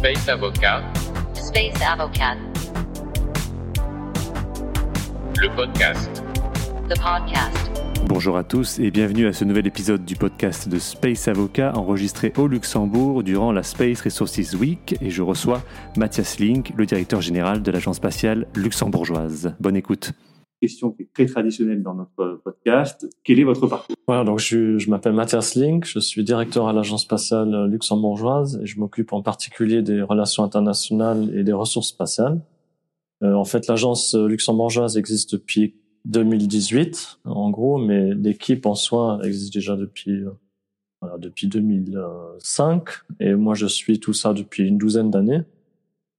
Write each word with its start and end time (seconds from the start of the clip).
Space 0.00 0.30
Avocat, 0.30 0.82
Space 1.34 1.82
Avocat, 1.82 2.34
le 5.38 5.54
podcast. 5.54 6.22
the 6.88 6.98
podcast. 6.98 7.70
Bonjour 8.06 8.38
à 8.38 8.42
tous 8.42 8.78
et 8.78 8.90
bienvenue 8.90 9.26
à 9.26 9.34
ce 9.34 9.44
nouvel 9.44 9.66
épisode 9.66 10.06
du 10.06 10.16
podcast 10.16 10.70
de 10.70 10.78
Space 10.78 11.28
Avocat 11.28 11.76
enregistré 11.76 12.32
au 12.38 12.46
Luxembourg 12.46 13.22
durant 13.22 13.52
la 13.52 13.62
Space 13.62 14.00
Resources 14.00 14.54
Week 14.54 14.96
et 15.02 15.10
je 15.10 15.20
reçois 15.20 15.62
Mathias 15.98 16.38
Link, 16.38 16.72
le 16.78 16.86
directeur 16.86 17.20
général 17.20 17.60
de 17.60 17.70
l'agence 17.70 17.96
spatiale 17.96 18.46
luxembourgeoise. 18.54 19.54
Bonne 19.60 19.76
écoute. 19.76 20.14
Question 20.60 20.90
qui 20.90 21.02
est 21.02 21.12
très 21.12 21.26
traditionnelle 21.26 21.82
dans 21.82 21.94
notre 21.94 22.40
podcast. 22.44 23.08
Quel 23.24 23.40
est 23.40 23.44
votre 23.44 23.66
parcours? 23.66 23.96
Voilà, 24.06 24.24
donc 24.24 24.38
je, 24.38 24.78
je 24.78 24.90
m'appelle 24.90 25.14
Mathias 25.14 25.54
Link, 25.54 25.86
je 25.86 25.98
suis 25.98 26.22
directeur 26.22 26.68
à 26.68 26.72
l'agence 26.72 27.02
spatiale 27.02 27.66
luxembourgeoise 27.66 28.60
et 28.62 28.66
je 28.66 28.78
m'occupe 28.78 29.12
en 29.12 29.22
particulier 29.22 29.82
des 29.82 30.02
relations 30.02 30.44
internationales 30.44 31.30
et 31.34 31.42
des 31.42 31.52
ressources 31.52 31.88
spatiales. 31.88 32.40
Euh, 33.22 33.34
en 33.34 33.44
fait, 33.44 33.66
l'agence 33.66 34.14
luxembourgeoise 34.14 34.96
existe 34.96 35.32
depuis 35.32 35.74
2018, 36.06 37.20
en 37.24 37.50
gros, 37.50 37.78
mais 37.78 38.14
l'équipe 38.14 38.66
en 38.66 38.74
soi 38.74 39.20
existe 39.24 39.52
déjà 39.52 39.76
depuis 39.76 40.12
euh, 40.12 40.30
voilà, 41.00 41.18
depuis 41.18 41.48
2005 41.48 42.84
et 43.20 43.34
moi 43.34 43.54
je 43.54 43.66
suis 43.66 44.00
tout 44.00 44.12
ça 44.12 44.34
depuis 44.34 44.66
une 44.66 44.78
douzaine 44.78 45.10
d'années. 45.10 45.42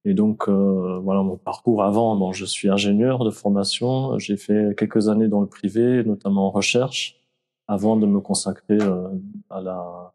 Et 0.04 0.14
donc 0.14 0.48
euh, 0.48 0.98
voilà 0.98 1.22
mon 1.22 1.36
parcours 1.36 1.84
avant, 1.84 2.16
bon, 2.16 2.32
je 2.32 2.44
suis 2.44 2.68
ingénieur 2.68 3.24
de 3.24 3.30
formation, 3.30 4.18
j'ai 4.18 4.36
fait 4.36 4.74
quelques 4.76 5.08
années 5.08 5.28
dans 5.28 5.40
le 5.40 5.46
privé, 5.46 6.02
notamment 6.04 6.48
en 6.48 6.50
recherche, 6.50 7.20
avant 7.68 7.96
de 7.96 8.06
me 8.06 8.20
consacrer 8.20 8.78
euh, 8.80 9.08
à 9.48 9.60
la 9.60 10.12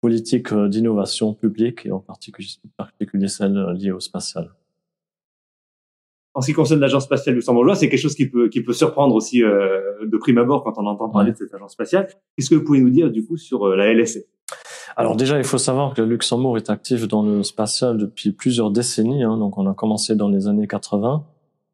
politique 0.00 0.54
d'innovation 0.54 1.34
publique 1.34 1.84
et 1.84 1.92
en 1.92 2.00
particulier, 2.00 3.28
celle 3.28 3.54
liée 3.78 3.90
au 3.92 4.00
spatial. 4.00 4.50
En 6.32 6.40
ce 6.40 6.46
qui 6.46 6.52
concerne 6.54 6.80
l'agence 6.80 7.04
spatiale 7.04 7.34
luxembourgeoise, 7.34 7.80
c'est 7.80 7.88
quelque 7.88 8.00
chose 8.00 8.14
qui 8.14 8.26
peut, 8.30 8.48
qui 8.48 8.62
peut 8.62 8.72
surprendre 8.72 9.14
aussi 9.14 9.42
euh, 9.42 10.06
de 10.06 10.16
prime 10.16 10.38
abord 10.38 10.62
quand 10.62 10.78
on 10.78 10.86
entend 10.86 11.10
parler 11.10 11.30
Ouais. 11.30 11.32
de 11.32 11.38
cette 11.38 11.52
agence 11.52 11.72
spatiale. 11.72 12.08
Qu'est-ce 12.36 12.48
que 12.48 12.54
vous 12.54 12.64
pouvez 12.64 12.80
nous 12.80 12.88
dire 12.88 13.10
du 13.10 13.26
coup 13.26 13.36
sur 13.36 13.64
euh, 13.66 13.76
la 13.76 13.92
LSA 13.92 14.20
Alors 15.00 15.16
déjà, 15.16 15.38
il 15.38 15.44
faut 15.44 15.56
savoir 15.56 15.94
que 15.94 16.02
le 16.02 16.08
Luxembourg 16.08 16.58
est 16.58 16.68
actif 16.68 17.08
dans 17.08 17.22
le 17.22 17.42
spatial 17.42 17.96
depuis 17.96 18.32
plusieurs 18.32 18.70
décennies. 18.70 19.22
hein. 19.22 19.38
donc 19.38 19.56
on 19.56 19.66
a 19.66 19.72
commencé 19.72 20.14
dans 20.14 20.28
les 20.28 20.46
années 20.46 20.66
80 20.66 21.24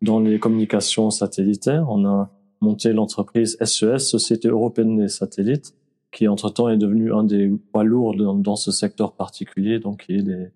dans 0.03 0.21
les 0.21 0.39
communications 0.39 1.11
satellitaires. 1.11 1.87
On 1.89 2.07
a 2.07 2.31
monté 2.61 2.93
l'entreprise 2.93 3.57
SES, 3.61 3.99
Société 3.99 4.47
européenne 4.47 4.97
des 4.97 5.09
satellites, 5.09 5.75
qui 6.13 6.29
entre-temps 6.29 6.69
est 6.69 6.77
devenue 6.77 7.13
un 7.13 7.25
des 7.25 7.49
poids 7.73 7.83
lourds 7.83 8.15
dans, 8.15 8.55
ce 8.55 8.71
secteur 8.71 9.11
particulier, 9.15 9.81
donc 9.81 10.05
qui 10.07 10.19
est 10.19 10.53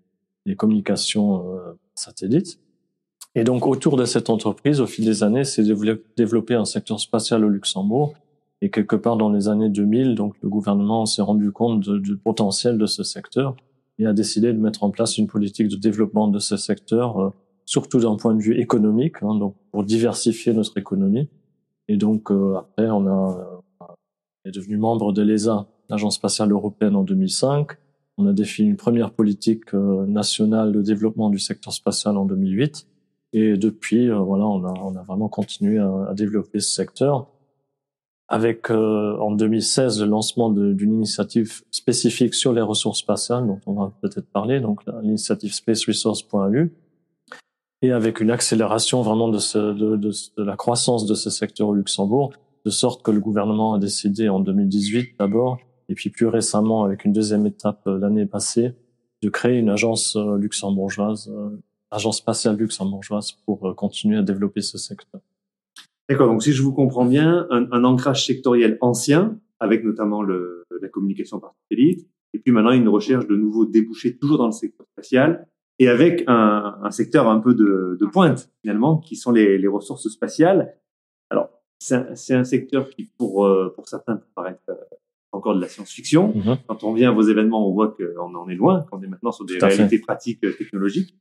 les, 0.47 0.55
communications 0.55 1.49
euh, 1.49 1.73
satellites. 1.97 2.61
Et 3.35 3.43
donc 3.43 3.67
autour 3.67 3.97
de 3.97 4.05
cette 4.05 4.31
entreprise, 4.31 4.81
au 4.81 4.87
fil 4.87 5.05
des 5.05 5.25
années, 5.25 5.43
s'est 5.43 5.65
dévelop- 5.65 6.03
développé 6.17 6.55
un 6.55 6.65
secteur 6.65 7.01
spatial 7.01 7.45
au 7.45 7.49
Luxembourg. 7.49 8.15
Et 8.63 8.71
quelque 8.71 8.97
part 8.97 9.17
dans 9.17 9.31
les 9.31 9.49
années 9.49 9.71
2000, 9.71 10.15
donc 10.15 10.35
le 10.43 10.49
gouvernement 10.49 11.07
s'est 11.07 11.23
rendu 11.23 11.51
compte 11.51 11.89
du 11.89 12.17
potentiel 12.17 12.77
de 12.77 12.87
ce 12.87 13.03
secteur 13.03 13.57
et 13.99 14.07
a 14.07 14.13
décidé 14.13 14.53
de 14.53 14.59
mettre 14.59 14.83
en 14.85 14.91
place 14.91 15.19
une 15.19 15.27
politique 15.27 15.69
de 15.69 15.77
développement 15.77 16.29
de 16.29 16.39
ce 16.39 16.57
secteur, 16.57 17.21
euh, 17.21 17.31
surtout 17.65 18.01
d'un 18.01 18.17
point 18.17 18.35
de 18.35 18.41
vue 18.41 18.59
économique, 18.59 19.23
hein, 19.23 19.35
donc 19.35 19.55
pour 19.71 19.85
diversifier 19.85 20.53
notre 20.53 20.77
économie. 20.77 21.29
Et 21.91 21.97
donc 21.97 22.31
euh, 22.31 22.57
après, 22.57 22.89
on 22.89 23.07
a 23.07 23.37
euh, 23.37 23.87
on 24.45 24.49
est 24.49 24.53
devenu 24.53 24.77
membre 24.77 25.13
de 25.13 25.23
l'ESA, 25.23 25.67
l'Agence 25.89 26.15
spatiale 26.15 26.53
européenne, 26.53 26.95
en 26.95 27.03
2005. 27.03 27.73
On 28.17 28.27
a 28.27 28.33
défini 28.33 28.69
une 28.69 28.77
première 28.77 29.11
politique 29.11 29.75
euh, 29.75 30.07
nationale 30.07 30.71
de 30.71 30.83
développement 30.83 31.31
du 31.31 31.41
secteur 31.41 31.73
spatial 31.73 32.17
en 32.17 32.27
2008. 32.27 32.87
Et 33.33 33.57
depuis, 33.57 34.09
voilà, 34.09 34.47
on 34.47 34.65
a, 34.65 34.73
on 34.83 34.95
a 34.95 35.03
vraiment 35.03 35.29
continué 35.29 35.79
à 35.79 36.15
développer 36.15 36.61
ce 36.61 36.71
secteur 36.71 37.29
avec 38.31 38.71
euh, 38.71 39.17
en 39.19 39.33
2016 39.33 40.01
le 40.01 40.07
lancement 40.07 40.51
d'une 40.51 40.95
initiative 40.95 41.63
spécifique 41.73 42.35
sur 42.35 42.53
les 42.53 42.63
ressources 42.63 43.01
spatiales 43.01 43.47
dont 43.47 43.61
on 43.67 43.75
va 43.75 43.93
peut-être 44.01 44.31
parler, 44.31 44.61
donc 44.61 44.81
l'initiative 45.03 45.53
spaceresource.lu, 45.53 46.73
et 47.83 47.91
avec 47.91 48.21
une 48.21 48.31
accélération 48.31 49.03
vraiment 49.03 49.29
de, 49.29 49.39
ce, 49.39 49.59
de, 49.59 49.97
de, 49.97 50.13
de 50.37 50.45
la 50.45 50.57
croissance 50.57 51.07
de 51.07 51.15
ce 51.15 51.29
secteur 51.29 51.69
au 51.69 51.75
Luxembourg, 51.75 52.33
de 52.65 52.71
sorte 52.71 53.03
que 53.03 53.11
le 53.11 53.21
gouvernement 53.21 53.75
a 53.75 53.79
décidé 53.79 54.29
en 54.29 54.39
2018 54.39 55.17
d'abord, 55.19 55.59
et 55.89 55.95
puis 55.95 56.11
plus 56.11 56.27
récemment 56.27 56.85
avec 56.85 57.05
une 57.05 57.13
deuxième 57.13 57.47
étape 57.47 57.83
euh, 57.87 57.99
l'année 57.99 58.27
passée, 58.27 58.75
de 59.23 59.29
créer 59.29 59.59
une 59.59 59.71
agence 59.71 60.15
euh, 60.17 60.39
luxembourgeoise, 60.39 61.29
euh, 61.35 61.59
agence 61.91 62.19
spatiale 62.19 62.57
luxembourgeoise 62.57 63.33
pour 63.45 63.75
continuer 63.75 64.19
à 64.19 64.23
développer 64.23 64.61
ce 64.61 64.79
secteur. 64.79 65.21
D'accord, 66.11 66.27
donc 66.27 66.43
si 66.43 66.53
je 66.53 66.61
vous 66.63 66.73
comprends 66.75 67.07
bien, 67.07 67.47
un, 67.51 67.71
un 67.71 67.85
ancrage 67.85 68.27
sectoriel 68.27 68.77
ancien, 68.81 69.39
avec 69.61 69.85
notamment 69.85 70.23
le, 70.23 70.65
la 70.83 70.89
communication 70.89 71.39
par 71.39 71.55
satellite, 71.63 72.09
et 72.35 72.41
puis 72.41 72.51
maintenant 72.51 72.73
une 72.73 72.89
recherche 72.89 73.29
de 73.29 73.37
nouveaux 73.37 73.65
débouchés 73.65 74.19
toujours 74.19 74.39
dans 74.39 74.47
le 74.47 74.53
secteur 74.53 74.87
spatial, 74.93 75.47
et 75.79 75.89
avec 75.89 76.25
un, 76.27 76.79
un 76.83 76.91
secteur 76.91 77.29
un 77.29 77.39
peu 77.39 77.55
de, 77.55 77.97
de 77.99 78.07
pointe 78.07 78.51
finalement, 78.61 78.99
qui 78.99 79.15
sont 79.15 79.31
les, 79.31 79.57
les 79.57 79.69
ressources 79.69 80.09
spatiales. 80.09 80.75
Alors, 81.31 81.49
c'est 81.79 81.95
un, 81.95 82.41
un 82.41 82.45
secteur 82.45 82.91
qui, 82.91 83.05
pour, 83.17 83.47
euh, 83.47 83.73
pour 83.75 83.89
certains, 83.89 84.17
peut 84.17 84.27
paraître 84.35 84.61
euh, 84.69 84.75
encore 85.33 85.55
de 85.55 85.61
la 85.61 85.69
science-fiction. 85.69 86.35
Mhm. 86.35 86.59
Quand 86.67 86.83
on 86.83 86.93
vient 86.93 87.11
à 87.11 87.15
vos 87.15 87.23
événements, 87.23 87.67
on 87.69 87.73
voit 87.73 87.97
qu'on 87.97 88.35
en 88.35 88.49
est 88.49 88.57
loin, 88.57 88.85
qu'on 88.91 89.01
est 89.01 89.07
maintenant 89.07 89.31
sur 89.33 89.45
des 89.47 89.61
fait. 89.61 89.67
réalités 89.67 90.01
pratiques 90.01 90.43
euh, 90.45 90.53
technologiques. 90.53 91.17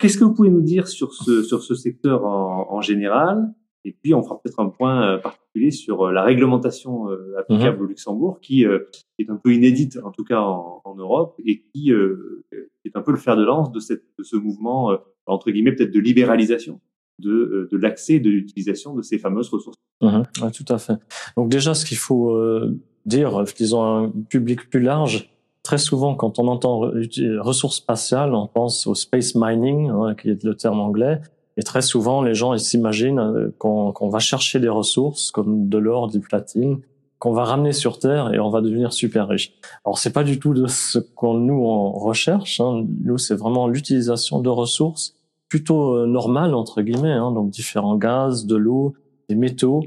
Qu'est-ce 0.00 0.18
que 0.18 0.24
vous 0.24 0.34
pouvez 0.34 0.50
nous 0.50 0.62
dire 0.62 0.88
sur 0.88 1.12
ce, 1.12 1.44
sur 1.44 1.62
ce 1.62 1.76
secteur 1.76 2.24
en, 2.24 2.66
en 2.72 2.80
général? 2.80 3.54
Et 3.84 3.92
puis, 3.92 4.12
on 4.12 4.22
fera 4.22 4.40
peut-être 4.40 4.60
un 4.60 4.68
point 4.68 5.14
euh, 5.14 5.18
particulier 5.18 5.70
sur 5.70 6.06
euh, 6.08 6.12
la 6.12 6.22
réglementation 6.22 7.08
euh, 7.10 7.38
applicable 7.38 7.82
au 7.84 7.86
Luxembourg, 7.86 8.40
qui 8.40 8.66
euh, 8.66 8.80
est 9.18 9.30
un 9.30 9.36
peu 9.36 9.54
inédite, 9.54 9.98
en 10.04 10.10
tout 10.10 10.24
cas 10.24 10.40
en, 10.40 10.80
en 10.84 10.94
Europe, 10.96 11.36
et 11.46 11.62
qui 11.62 11.92
euh, 11.92 12.44
est 12.84 12.96
un 12.96 13.02
peu 13.02 13.12
le 13.12 13.18
fer 13.18 13.36
de 13.36 13.44
lance 13.44 13.70
de, 13.72 13.80
cette, 13.80 14.04
de 14.18 14.24
ce 14.24 14.36
mouvement, 14.36 14.90
euh, 14.90 14.96
entre 15.26 15.50
guillemets, 15.50 15.72
peut-être 15.72 15.92
de 15.92 16.00
libéralisation 16.00 16.80
de, 17.18 17.30
euh, 17.30 17.68
de 17.70 17.76
l'accès 17.76 18.14
et 18.14 18.20
de 18.20 18.30
l'utilisation 18.30 18.94
de 18.94 19.02
ces 19.02 19.18
fameuses 19.18 19.48
ressources. 19.48 19.76
Mhm, 20.02 20.24
ouais, 20.42 20.50
tout 20.50 20.64
à 20.72 20.78
fait. 20.78 20.94
Donc 21.36 21.48
déjà, 21.48 21.74
ce 21.74 21.84
qu'il 21.84 21.96
faut 21.96 22.30
euh, 22.32 22.78
dire, 23.06 23.44
disons 23.56 23.82
un 23.82 24.10
public 24.28 24.70
plus 24.70 24.80
large, 24.80 25.30
très 25.62 25.78
souvent 25.78 26.14
quand 26.14 26.38
on 26.38 26.46
entend 26.48 26.80
re- 26.80 27.38
ressources 27.38 27.76
spatiales, 27.76 28.34
on 28.34 28.46
pense 28.46 28.86
au 28.86 28.94
space 28.94 29.34
mining, 29.34 29.88
hein, 29.88 30.14
qui 30.14 30.30
est 30.30 30.44
le 30.44 30.54
terme 30.54 30.80
anglais, 30.80 31.20
et 31.58 31.62
très 31.62 31.82
souvent 31.82 32.22
les 32.22 32.34
gens 32.34 32.54
ils 32.54 32.60
s'imaginent 32.60 33.18
euh, 33.18 33.54
qu'on 33.58 34.08
va 34.08 34.18
chercher 34.20 34.60
des 34.60 34.70
ressources 34.70 35.30
comme 35.30 35.68
de 35.68 35.76
l'or, 35.76 36.08
du 36.08 36.20
platine, 36.20 36.80
qu'on 37.18 37.32
va 37.32 37.44
ramener 37.44 37.72
sur 37.72 37.98
Terre 37.98 38.32
et 38.32 38.38
on 38.38 38.48
va 38.48 38.62
devenir 38.62 38.94
super 38.94 39.28
riche. 39.28 39.52
Alors 39.84 39.98
c'est 39.98 40.12
pas 40.12 40.24
du 40.24 40.38
tout 40.38 40.54
de 40.54 40.66
ce 40.66 40.98
qu'on 40.98 41.34
nous 41.34 41.60
on 41.62 41.92
recherche. 41.92 42.60
Hein. 42.60 42.86
Nous 43.04 43.18
c'est 43.18 43.34
vraiment 43.34 43.68
l'utilisation 43.68 44.40
de 44.40 44.48
ressources 44.48 45.16
plutôt 45.48 45.96
euh, 45.96 46.06
normales 46.06 46.54
entre 46.54 46.80
guillemets, 46.80 47.12
hein, 47.12 47.32
donc 47.32 47.50
différents 47.50 47.96
gaz, 47.96 48.46
de 48.46 48.56
l'eau, 48.56 48.94
des 49.28 49.34
métaux, 49.34 49.82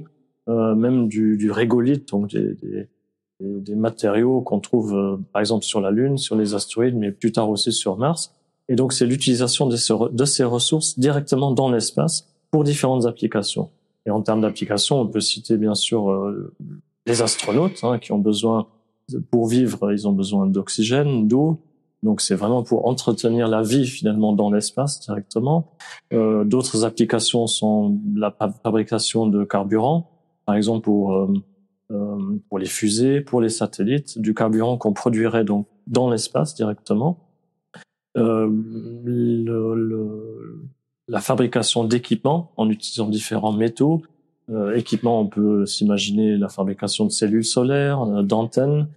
euh, 0.49 0.75
même 0.75 1.07
du, 1.07 1.37
du 1.37 1.51
donc 2.11 2.35
des 3.41 3.75
matériaux 3.75 4.41
qu'on 4.41 4.59
trouve 4.59 4.95
euh, 4.95 5.17
par 5.33 5.39
exemple 5.39 5.65
sur 5.65 5.81
la 5.81 5.91
Lune, 5.91 6.17
sur 6.17 6.35
les 6.35 6.53
astéroïdes, 6.53 6.95
mais 6.95 7.11
plus 7.11 7.31
tard 7.31 7.49
aussi 7.49 7.71
sur 7.71 7.97
Mars. 7.97 8.33
Et 8.71 8.75
donc 8.75 8.93
c'est 8.93 9.05
l'utilisation 9.05 9.67
de, 9.67 9.75
ces 10.25 10.43
ressources 10.45 10.97
directement 10.97 11.51
dans 11.51 11.69
l'espace 11.69 12.29
pour 12.51 12.63
différentes 12.63 13.05
applications. 13.05 13.69
Et 14.05 14.11
en 14.11 14.21
termes 14.21 14.39
d'applications, 14.39 15.01
on 15.01 15.07
peut 15.07 15.19
citer 15.19 15.57
bien 15.57 15.75
sûr 15.75 16.09
euh, 16.09 16.53
les 17.05 17.21
astronautes 17.21 17.83
hein, 17.83 17.99
qui 17.99 18.13
ont 18.13 18.17
besoin, 18.17 18.67
pour 19.29 19.49
vivre, 19.49 19.91
ils 19.91 20.07
ont 20.07 20.13
besoin 20.13 20.47
d'oxygène, 20.47 21.27
d'eau. 21.27 21.59
Donc 22.01 22.21
c'est 22.21 22.33
vraiment 22.35 22.63
pour 22.63 22.87
entretenir 22.87 23.49
la 23.49 23.61
vie 23.61 23.85
finalement 23.85 24.31
dans 24.31 24.49
l'espace 24.49 25.01
directement. 25.01 25.73
Euh, 26.13 26.45
D'autres 26.45 26.85
applications 26.85 27.47
sont 27.47 27.99
la 28.15 28.31
fa- 28.31 28.53
fabrication 28.63 29.27
de 29.27 29.43
carburant, 29.43 30.11
par 30.45 30.55
exemple 30.55 30.85
pour 30.85 31.13
euh, 31.13 31.33
euh, 31.91 32.39
pour 32.47 32.57
les 32.57 32.67
fusées, 32.67 33.19
pour 33.19 33.41
les 33.41 33.49
satellites, 33.49 34.17
du 34.17 34.33
carburant 34.33 34.77
qu'on 34.77 34.93
produirait 34.93 35.43
donc 35.43 35.67
dans 35.87 36.09
l'espace 36.09 36.55
directement. 36.55 37.17
Euh, 38.17 38.49
le, 39.05 39.75
le- 39.75 40.65
la 41.07 41.19
fabrication 41.21 41.83
d'équipements 41.83 42.51
en 42.57 42.69
utilisant 42.69 43.07
différents 43.07 43.53
métaux. 43.53 44.01
Euh, 44.49 44.75
équipements, 44.75 45.19
on 45.21 45.27
peut 45.27 45.65
s'imaginer 45.65 46.37
la 46.37 46.49
fabrication 46.49 47.05
de 47.05 47.11
cellules 47.11 47.45
solaires, 47.45 48.01
euh, 48.03 48.21
d'antennes, 48.21 48.87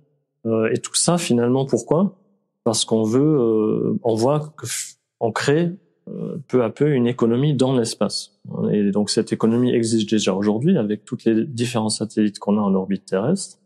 euh, 0.47 0.71
et 0.73 0.79
tout 0.79 0.95
ça 0.95 1.17
finalement 1.19 1.65
pourquoi? 1.65 2.17
Parce 2.65 2.85
qu'on 2.85 3.03
veut, 3.05 3.21
euh, 3.21 3.99
on 4.03 4.15
voit 4.15 4.53
que 4.57 4.67
f- 4.67 4.97
on 5.21 5.33
crée 5.33 5.73
euh, 6.09 6.37
peu 6.49 6.63
à 6.65 6.71
peu 6.71 6.91
une 6.93 7.07
économie 7.07 7.55
dans 7.55 7.75
l'espace. 7.77 8.39
Et 8.73 8.91
donc 8.91 9.11
cette 9.11 9.33
économie 9.33 9.73
existe 9.73 10.11
déjà 10.11 10.35
aujourd'hui 10.35 10.77
avec 10.77 11.05
tous 11.05 11.25
les 11.25 11.45
différents 11.45 11.89
satellites 11.89 12.39
qu'on 12.39 12.59
a 12.59 12.61
en 12.61 12.75
orbite 12.75 13.07
terrestre. 13.07 13.59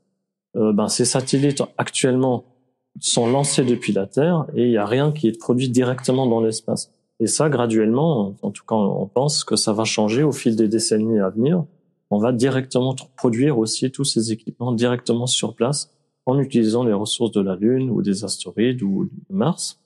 Euh, 0.56 0.73
ben, 0.73 0.89
ces 0.89 1.05
satellites 1.05 1.62
actuellement 1.79 2.45
sont 3.00 3.31
lancés 3.31 3.65
depuis 3.65 3.93
la 3.93 4.06
Terre 4.06 4.47
et 4.55 4.65
il 4.65 4.71
n'y 4.71 4.77
a 4.77 4.87
rien 4.87 5.12
qui 5.12 5.29
est 5.29 5.39
produit 5.39 5.69
directement 5.69 6.27
dans 6.27 6.41
l'espace. 6.41 6.93
Et 7.21 7.27
ça, 7.27 7.49
graduellement, 7.49 8.35
en 8.43 8.50
tout 8.50 8.65
cas, 8.65 8.77
on 8.77 9.06
pense 9.06 9.45
que 9.45 9.56
ça 9.56 9.73
va 9.73 9.85
changer 9.85 10.23
au 10.23 10.33
fil 10.33 10.56
des 10.56 10.69
décennies 10.69 11.19
à 11.19 11.31
venir. 11.31 11.65
On 12.11 12.19
va 12.19 12.33
directement 12.33 12.95
produire 13.17 13.59
aussi 13.59 13.91
tous 13.91 14.05
ces 14.05 14.33
équipements 14.33 14.73
directement 14.73 15.27
sur 15.27 15.55
place 15.55 15.91
en 16.27 16.39
utilisant 16.39 16.85
les 16.85 16.93
ressources 16.93 17.33
de 17.33 17.41
la 17.41 17.56
Lune 17.56 17.91
ou 17.91 18.03
des 18.03 18.25
astéroïdes 18.25 18.83
ou 18.83 19.06
de 19.06 19.35
Mars. 19.35 19.81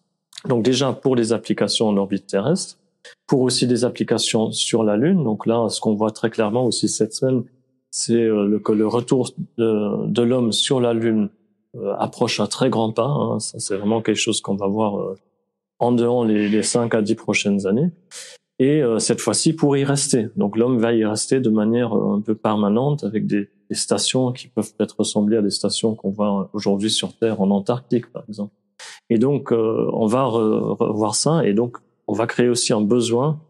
Donc 0.49 0.64
déjà 0.64 0.93
pour 0.93 1.17
les 1.17 1.32
applications 1.32 1.88
en 1.88 1.97
orbite 1.97 2.26
terrestre, 2.26 2.79
pour 3.26 3.41
aussi 3.41 3.67
des 3.67 3.85
applications 3.85 4.50
sur 4.53 4.82
la 4.85 4.97
Lune. 4.97 5.25
Donc 5.25 5.47
là, 5.47 5.69
ce 5.69 5.81
qu'on 5.81 5.94
voit 5.94 6.11
très 6.11 6.31
clairement 6.31 6.67
aussi 6.67 6.88
cette 6.88 7.14
semaine, 7.14 7.44
c'est 7.91 8.14
euh, 8.14 8.47
le, 8.47 8.59
que 8.59 8.73
le 8.73 8.87
retour 8.87 9.31
de, 9.59 10.23
l'homme 10.23 10.53
sur 10.53 10.81
la 10.81 10.94
Lune 10.94 11.29
approche 11.99 12.41
à 12.41 12.47
très 12.47 12.71
grands 12.71 12.93
pas. 12.93 13.07
Hein. 13.07 13.41
Ça, 13.41 13.59
c'est 13.59 13.77
vraiment 13.77 14.03
quelque 14.03 14.19
chose 14.19 14.41
qu'on 14.41 14.57
va 14.57 14.67
voir 14.67 14.99
euh, 14.99 15.17
en 15.79 15.93
dehors 15.93 16.25
les, 16.25 16.49
les 16.49 16.63
5 16.63 16.95
à 16.95 17.03
10 17.03 17.15
prochaines 17.15 17.67
années. 17.67 17.91
Et 18.59 18.81
cette 18.99 19.21
fois-ci 19.21 19.55
pour 19.55 19.77
y 19.77 19.83
rester. 19.83 20.29
Donc 20.37 20.57
l'homme 20.57 20.79
va 20.79 20.93
y 20.93 21.05
rester 21.05 21.41
de 21.41 21.51
manière 21.51 21.93
un 21.93 22.21
peu 22.21 22.37
permanente 22.37 23.03
avec 23.03 23.27
des, 23.27 23.49
des 23.69 23.75
stations 23.75 24.31
qui 24.31 24.47
peuvent 24.47 24.73
peut-être 24.77 25.01
ressembler 25.01 25.39
à 25.39 25.43
des 25.43 25.51
stations 25.51 25.97
qu'on 25.97 26.11
voit 26.11 26.49
aujourd'hui 26.53 26.91
sur 26.91 27.17
Terre 27.17 27.41
en 27.41 27.51
Antarctique, 27.51 28.13
par 28.13 28.23
exemple. 28.29 28.55
Et 29.11 29.19
donc, 29.19 29.51
on 29.51 30.07
va 30.07 30.27
revoir 30.27 31.17
ça. 31.17 31.45
Et 31.45 31.55
donc, 31.55 31.79
on 32.07 32.13
va 32.13 32.29
créer 32.29 32.49
aussi 32.49 32.73
un 32.73 32.83
besoin 32.83 33.41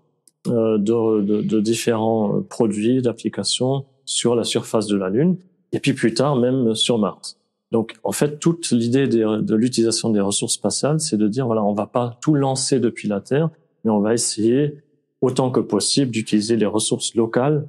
euh, 0.48 0.76
de, 0.76 1.20
de, 1.20 1.40
de, 1.42 1.60
différents 1.60 2.42
produits, 2.42 3.00
d'applications 3.00 3.84
sur 4.04 4.34
la 4.34 4.42
surface 4.42 4.88
de 4.88 4.96
la 4.96 5.08
Lune, 5.08 5.36
et 5.70 5.78
puis 5.78 5.92
plus 5.92 6.14
tard 6.14 6.34
même 6.34 6.74
sur 6.74 6.98
Mars. 6.98 7.38
Donc 7.72 7.96
en 8.04 8.12
fait, 8.12 8.38
toute 8.38 8.70
l'idée 8.70 9.08
de 9.08 9.54
l'utilisation 9.54 10.10
des 10.10 10.20
ressources 10.20 10.54
spatiales, 10.54 11.00
c'est 11.00 11.16
de 11.16 11.26
dire 11.26 11.46
voilà, 11.46 11.64
on 11.64 11.72
va 11.72 11.86
pas 11.86 12.18
tout 12.20 12.34
lancer 12.34 12.80
depuis 12.80 13.08
la 13.08 13.22
Terre, 13.22 13.48
mais 13.82 13.90
on 13.90 14.00
va 14.00 14.12
essayer 14.12 14.82
autant 15.22 15.50
que 15.50 15.58
possible 15.58 16.10
d'utiliser 16.10 16.56
les 16.56 16.66
ressources 16.66 17.14
locales, 17.14 17.66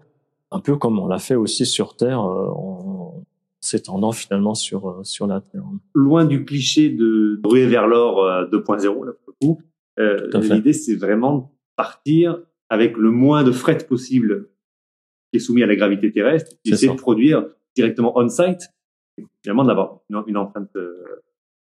un 0.52 0.60
peu 0.60 0.76
comme 0.76 1.00
on 1.00 1.08
l'a 1.08 1.20
fait 1.20 1.36
aussi 1.36 1.66
sur 1.66 1.96
Terre, 1.96 2.20
euh, 2.20 2.50
en 2.50 3.24
s'étendant 3.62 4.12
finalement 4.12 4.56
sur 4.56 4.90
euh, 4.90 5.04
sur 5.04 5.26
la 5.26 5.40
Terre. 5.40 5.64
Loin 5.96 6.26
du 6.26 6.44
cliché 6.44 6.90
de 6.90 7.40
brûler 7.42 7.68
vers 7.68 7.88
l'or 7.88 8.50
2.0 8.52 9.06
là 9.06 9.14
pour 9.14 9.34
le 9.40 9.48
coup, 9.48 9.62
euh, 10.00 10.28
l'idée 10.42 10.74
c'est 10.74 10.96
vraiment 10.96 11.38
de 11.38 11.44
partir 11.78 12.40
avec 12.68 12.98
le 12.98 13.10
moins 13.10 13.46
de 13.46 13.54
fret 13.54 13.78
possible 13.78 14.50
qui 15.32 15.38
est 15.38 15.40
soumis 15.40 15.64
à 15.64 15.66
la 15.66 15.78
gravité 15.78 16.12
terrestre, 16.12 16.52
et 16.66 16.72
essayer 16.72 16.92
de 16.92 16.98
produire 16.98 17.46
directement 17.74 18.12
on-site, 18.18 18.70
finalement 19.42 19.64
d'avoir 19.64 20.00
une, 20.28 20.38
empreinte 20.38 20.76
euh, 20.76 21.24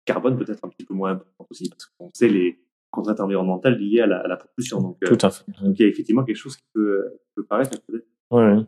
carbone 0.06 0.38
peut-être 0.38 0.64
un 0.64 0.70
petit 0.70 0.86
peu 0.86 0.94
moins 0.94 1.12
importante 1.12 1.48
aussi, 1.50 1.70
parce 1.70 1.86
qu'on 1.86 2.10
sait 2.14 2.28
les 2.28 2.60
contraintes 2.92 3.20
environnementales 3.20 3.78
liées 3.78 4.02
à 4.02 4.08
la, 4.08 4.20
à 4.20 4.28
la 4.28 4.38
propulsion. 4.38 4.82
Donc, 4.82 4.98
euh, 5.04 5.16
Tout 5.16 5.26
à 5.26 5.32
fait. 5.32 5.44
donc 5.62 5.80
il 5.80 5.82
y 5.82 5.86
a 5.86 5.88
effectivement 5.88 6.24
quelque 6.24 6.38
chose 6.38 6.56
qui 6.56 6.64
peut, 6.74 7.20
peut 7.36 7.46
paraître 7.46 7.82
peut-être. 7.88 8.06
Oui. 8.32 8.66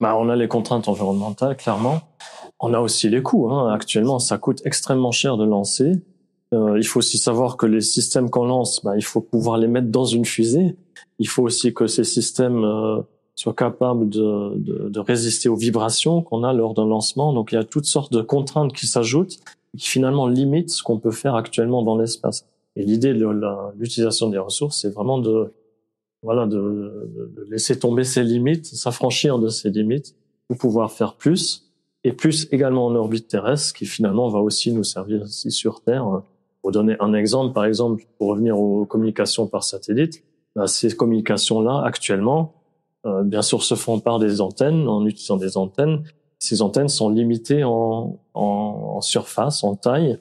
Bah, 0.00 0.16
on 0.18 0.28
a 0.28 0.36
les 0.36 0.48
contraintes 0.48 0.88
environnementales, 0.88 1.56
clairement. 1.56 2.00
On 2.60 2.74
a 2.74 2.80
aussi 2.80 3.08
les 3.08 3.22
coûts. 3.22 3.50
Hein. 3.50 3.72
Actuellement, 3.72 4.18
ça 4.18 4.38
coûte 4.38 4.60
extrêmement 4.64 5.12
cher 5.12 5.36
de 5.36 5.44
lancer. 5.44 5.92
Euh, 6.52 6.78
il 6.78 6.86
faut 6.86 6.98
aussi 6.98 7.18
savoir 7.18 7.56
que 7.56 7.66
les 7.66 7.80
systèmes 7.80 8.30
qu'on 8.30 8.46
lance, 8.46 8.84
bah, 8.84 8.96
il 8.96 9.04
faut 9.04 9.20
pouvoir 9.20 9.58
les 9.58 9.68
mettre 9.68 9.88
dans 9.88 10.04
une 10.04 10.24
fusée. 10.24 10.76
Il 11.18 11.28
faut 11.28 11.42
aussi 11.42 11.72
que 11.72 11.86
ces 11.86 12.04
systèmes 12.04 12.64
euh, 12.64 13.00
soient 13.36 13.54
capables 13.54 14.08
de, 14.08 14.56
de, 14.56 14.88
de, 14.88 15.00
résister 15.00 15.48
aux 15.48 15.56
vibrations 15.56 16.22
qu'on 16.22 16.42
a 16.42 16.52
lors 16.52 16.74
d'un 16.74 16.86
lancement. 16.86 17.32
Donc 17.32 17.52
il 17.52 17.56
y 17.56 17.58
a 17.58 17.64
toutes 17.64 17.84
sortes 17.84 18.12
de 18.12 18.22
contraintes 18.22 18.72
qui 18.72 18.86
s'ajoutent 18.86 19.38
qui 19.76 19.88
finalement 19.88 20.26
limitent 20.26 20.70
ce 20.70 20.82
qu'on 20.82 20.98
peut 20.98 21.10
faire 21.10 21.34
actuellement 21.34 21.82
dans 21.82 21.96
l'espace. 21.96 22.46
Et 22.76 22.84
l'idée 22.84 23.14
de 23.14 23.26
l'utilisation 23.78 24.28
des 24.28 24.38
ressources, 24.38 24.80
c'est 24.80 24.90
vraiment 24.90 25.18
de 25.18 25.52
voilà 26.22 26.46
de, 26.46 26.56
de, 27.36 27.46
laisser 27.50 27.78
tomber 27.78 28.04
ces 28.04 28.24
limites, 28.24 28.66
s'affranchir 28.66 29.38
de 29.38 29.48
ces 29.48 29.70
limites 29.70 30.14
pour 30.48 30.56
pouvoir 30.56 30.90
faire 30.90 31.14
plus 31.14 31.70
et 32.04 32.12
plus 32.12 32.48
également 32.52 32.86
en 32.86 32.94
orbite 32.94 33.28
terrestre, 33.28 33.74
qui 33.74 33.86
finalement 33.86 34.28
va 34.28 34.38
aussi 34.38 34.72
nous 34.72 34.84
servir 34.84 35.24
ici 35.24 35.50
sur 35.50 35.82
Terre 35.82 36.22
pour 36.62 36.72
donner 36.72 36.96
un 37.00 37.12
exemple, 37.14 37.52
par 37.52 37.64
exemple, 37.64 38.04
pour 38.18 38.28
revenir 38.28 38.58
aux 38.58 38.84
communications 38.86 39.46
par 39.46 39.62
satellite, 39.62 40.24
bah, 40.54 40.66
ces 40.66 40.96
communications-là, 40.96 41.82
actuellement, 41.84 42.54
bien 43.24 43.42
sûr, 43.42 43.62
se 43.62 43.74
font 43.74 44.00
par 44.00 44.18
des 44.18 44.40
antennes, 44.40 44.88
en 44.88 45.04
utilisant 45.06 45.36
des 45.36 45.56
antennes. 45.56 46.02
Ces 46.38 46.62
antennes 46.62 46.88
sont 46.88 47.08
limitées 47.10 47.64
en, 47.64 48.18
en, 48.34 49.00
surface, 49.00 49.64
en 49.64 49.74
taille. 49.74 50.18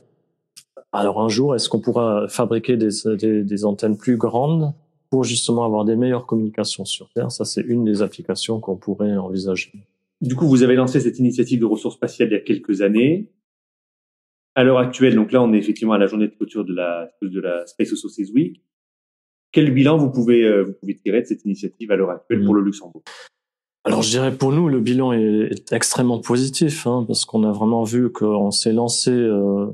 Alors 0.91 1.21
un 1.21 1.27
jour, 1.27 1.55
est-ce 1.55 1.67
qu'on 1.67 1.81
pourra 1.81 2.27
fabriquer 2.29 2.77
des, 2.77 2.89
des, 3.17 3.43
des, 3.43 3.65
antennes 3.65 3.97
plus 3.97 4.15
grandes 4.15 4.73
pour 5.09 5.23
justement 5.25 5.65
avoir 5.65 5.83
des 5.83 5.95
meilleures 5.95 6.25
communications 6.25 6.85
sur 6.85 7.09
Terre? 7.09 7.31
Ça, 7.31 7.43
c'est 7.43 7.61
une 7.61 7.83
des 7.83 8.01
applications 8.01 8.59
qu'on 8.59 8.77
pourrait 8.77 9.17
envisager. 9.17 9.73
Du 10.21 10.35
coup, 10.35 10.47
vous 10.47 10.63
avez 10.63 10.75
lancé 10.75 11.01
cette 11.01 11.19
initiative 11.19 11.59
de 11.59 11.65
ressources 11.65 11.95
spatiales 11.95 12.29
il 12.29 12.33
y 12.33 12.37
a 12.37 12.39
quelques 12.39 12.81
années 12.81 13.29
à 14.55 14.63
l'heure 14.63 14.79
actuelle, 14.79 15.15
donc 15.15 15.33
là, 15.33 15.43
on 15.43 15.51
est 15.51 15.57
effectivement 15.57 15.93
à 15.93 15.97
la 15.97 16.07
journée 16.07 16.27
de 16.27 16.33
clôture 16.33 16.63
de 16.63 16.73
la, 16.73 17.11
de 17.21 17.39
la 17.41 17.67
Space 17.67 17.91
Resources 17.91 18.31
Week. 18.33 18.61
Quel 19.55 19.73
bilan 19.73 19.95
vous 19.95 20.09
pouvez, 20.09 20.43
euh, 20.43 20.63
vous 20.63 20.73
pouvez 20.73 20.97
tirer 20.97 21.21
de 21.21 21.27
cette 21.27 21.45
initiative 21.45 21.89
à 21.89 21.95
l'heure 21.95 22.09
actuelle 22.09 22.43
pour 22.43 22.53
mm. 22.53 22.57
le 22.57 22.63
Luxembourg? 22.63 23.01
Alors 23.85 24.01
je 24.01 24.09
dirais 24.09 24.35
pour 24.35 24.51
nous 24.51 24.67
le 24.67 24.81
bilan 24.81 25.13
est, 25.13 25.71
extrêmement 25.71 26.19
positif 26.19 26.85
hein, 26.85 27.05
parce 27.07 27.23
qu'on 27.23 27.45
a 27.45 27.53
vraiment 27.53 27.85
vu 27.85 28.11
qu'on 28.11 28.51
s'est 28.51 28.73
lancé 28.73 29.11
euh, 29.11 29.67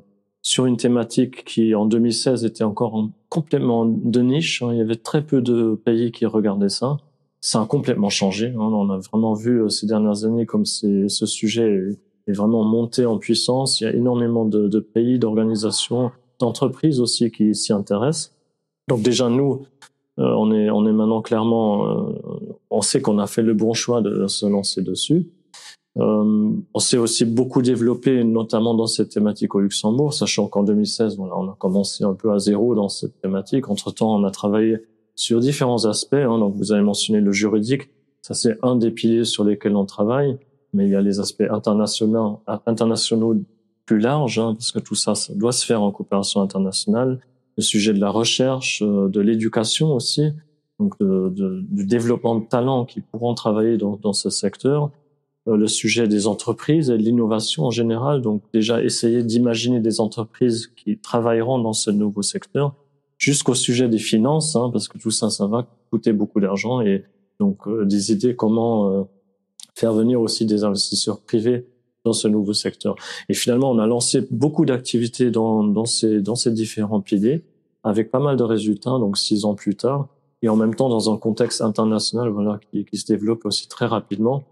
sur 0.43 0.67
une 0.67 0.77
thématique 0.77 1.43
qui 1.45 1.73
en 1.73 1.87
2016 1.87 2.45
était 2.45 2.63
encore 2.63 3.09
complètement 3.27 3.87
de 3.87 4.21
niche. 4.21 4.61
Hein. 4.61 4.69
Il 4.71 4.77
y 4.77 4.81
avait 4.81 4.97
très 4.97 5.23
peu 5.23 5.41
de 5.41 5.73
pays 5.73 6.11
qui 6.11 6.27
regardaient 6.27 6.69
ça. 6.69 6.97
Ça 7.39 7.59
a 7.59 7.65
complètement 7.65 8.09
changé. 8.09 8.49
Hein. 8.49 8.59
On 8.59 8.91
a 8.91 8.99
vraiment 8.99 9.33
vu 9.33 9.63
euh, 9.63 9.69
ces 9.69 9.87
dernières 9.87 10.25
années 10.25 10.45
comme 10.45 10.65
ce 10.65 11.25
sujet 11.25 11.97
est 12.27 12.33
vraiment 12.33 12.63
monté 12.63 13.07
en 13.07 13.17
puissance. 13.17 13.81
Il 13.81 13.85
y 13.85 13.87
a 13.87 13.95
énormément 13.95 14.45
de, 14.45 14.67
de 14.67 14.79
pays, 14.79 15.17
d'organisations, 15.17 16.11
d'entreprises 16.37 16.99
aussi 16.99 17.31
qui 17.31 17.55
s'y 17.55 17.73
intéressent. 17.73 18.35
Donc 18.91 19.03
déjà 19.03 19.29
nous, 19.29 19.61
euh, 20.19 20.35
on 20.37 20.51
est 20.51 20.69
on 20.69 20.85
est 20.85 20.91
maintenant 20.91 21.21
clairement, 21.21 21.87
euh, 21.87 22.53
on 22.69 22.81
sait 22.81 23.01
qu'on 23.01 23.19
a 23.19 23.25
fait 23.25 23.41
le 23.41 23.53
bon 23.53 23.73
choix 23.73 24.01
de 24.01 24.27
se 24.27 24.45
lancer 24.45 24.81
dessus. 24.81 25.29
Euh, 25.97 26.51
on 26.73 26.79
s'est 26.79 26.97
aussi 26.97 27.23
beaucoup 27.23 27.61
développé, 27.61 28.25
notamment 28.25 28.73
dans 28.75 28.87
cette 28.87 29.07
thématique 29.07 29.55
au 29.55 29.61
Luxembourg, 29.61 30.13
sachant 30.13 30.47
qu'en 30.47 30.63
2016, 30.63 31.15
voilà, 31.15 31.37
on 31.37 31.47
a 31.49 31.55
commencé 31.57 32.03
un 32.03 32.13
peu 32.13 32.33
à 32.33 32.39
zéro 32.39 32.75
dans 32.75 32.89
cette 32.89 33.17
thématique. 33.21 33.69
Entre 33.69 33.91
temps, 33.91 34.13
on 34.13 34.25
a 34.25 34.31
travaillé 34.31 34.79
sur 35.15 35.39
différents 35.39 35.85
aspects. 35.85 36.13
Hein. 36.13 36.37
donc 36.37 36.55
vous 36.57 36.73
avez 36.73 36.81
mentionné 36.81 37.21
le 37.21 37.31
juridique, 37.31 37.91
ça 38.21 38.33
c'est 38.33 38.57
un 38.61 38.75
des 38.75 38.91
piliers 38.91 39.23
sur 39.23 39.45
lesquels 39.45 39.77
on 39.77 39.85
travaille 39.85 40.37
mais 40.73 40.85
il 40.85 40.91
y 40.91 40.95
a 40.95 41.01
les 41.01 41.19
aspects 41.19 41.43
internationaux, 41.49 42.41
internationaux 42.65 43.35
plus 43.85 43.99
larges, 43.99 44.39
hein, 44.39 44.53
parce 44.53 44.71
que 44.71 44.79
tout 44.79 44.95
ça 44.95 45.13
doit 45.35 45.51
se 45.51 45.65
faire 45.65 45.81
en 45.81 45.91
coopération 45.91 46.41
internationale. 46.41 47.19
Le 47.57 47.63
sujet 47.63 47.93
de 47.93 47.99
la 47.99 48.09
recherche, 48.09 48.81
euh, 48.81 49.07
de 49.07 49.19
l'éducation 49.19 49.93
aussi, 49.93 50.31
donc 50.79 50.97
de, 50.99 51.29
de, 51.29 51.63
du 51.69 51.85
développement 51.85 52.35
de 52.35 52.45
talents 52.45 52.85
qui 52.85 53.01
pourront 53.01 53.33
travailler 53.33 53.77
dans, 53.77 53.97
dans 53.97 54.13
ce 54.13 54.29
secteur. 54.29 54.91
Euh, 55.47 55.57
le 55.57 55.67
sujet 55.67 56.07
des 56.07 56.27
entreprises 56.27 56.89
et 56.89 56.97
de 56.97 57.03
l'innovation 57.03 57.65
en 57.65 57.71
général, 57.71 58.21
donc 58.21 58.43
déjà 58.53 58.83
essayer 58.83 59.23
d'imaginer 59.23 59.79
des 59.79 59.99
entreprises 59.99 60.67
qui 60.75 60.97
travailleront 60.97 61.59
dans 61.59 61.73
ce 61.73 61.91
nouveau 61.91 62.21
secteur, 62.21 62.75
jusqu'au 63.17 63.55
sujet 63.55 63.89
des 63.89 63.99
finances, 63.99 64.55
hein, 64.55 64.69
parce 64.71 64.87
que 64.87 64.97
tout 64.97 65.11
ça, 65.11 65.29
ça 65.29 65.47
va 65.47 65.67
coûter 65.89 66.13
beaucoup 66.13 66.39
d'argent 66.39 66.81
et 66.81 67.03
donc 67.39 67.67
euh, 67.67 67.85
des 67.85 68.11
idées 68.11 68.35
comment 68.35 69.07
faire 69.73 69.93
venir 69.93 70.21
aussi 70.21 70.45
des 70.45 70.63
investisseurs 70.63 71.21
privés 71.21 71.65
dans 72.05 72.13
ce 72.13 72.27
nouveau 72.27 72.53
secteur. 72.53 72.95
Et 73.29 73.33
finalement, 73.33 73.71
on 73.71 73.79
a 73.79 73.87
lancé 73.87 74.27
beaucoup 74.31 74.65
d'activités 74.65 75.31
dans, 75.31 75.63
dans, 75.63 75.85
ces, 75.85 76.21
dans 76.21 76.35
ces 76.35 76.51
différents 76.51 77.01
piliers, 77.01 77.43
avec 77.83 78.11
pas 78.11 78.19
mal 78.19 78.37
de 78.37 78.43
résultats, 78.43 78.91
donc 78.91 79.17
six 79.17 79.45
ans 79.45 79.55
plus 79.55 79.75
tard, 79.75 80.07
et 80.41 80.49
en 80.49 80.55
même 80.55 80.75
temps 80.75 80.89
dans 80.89 81.13
un 81.13 81.17
contexte 81.17 81.61
international 81.61 82.29
voilà, 82.29 82.59
qui, 82.71 82.85
qui 82.85 82.97
se 82.97 83.05
développe 83.05 83.45
aussi 83.45 83.67
très 83.67 83.85
rapidement. 83.85 84.43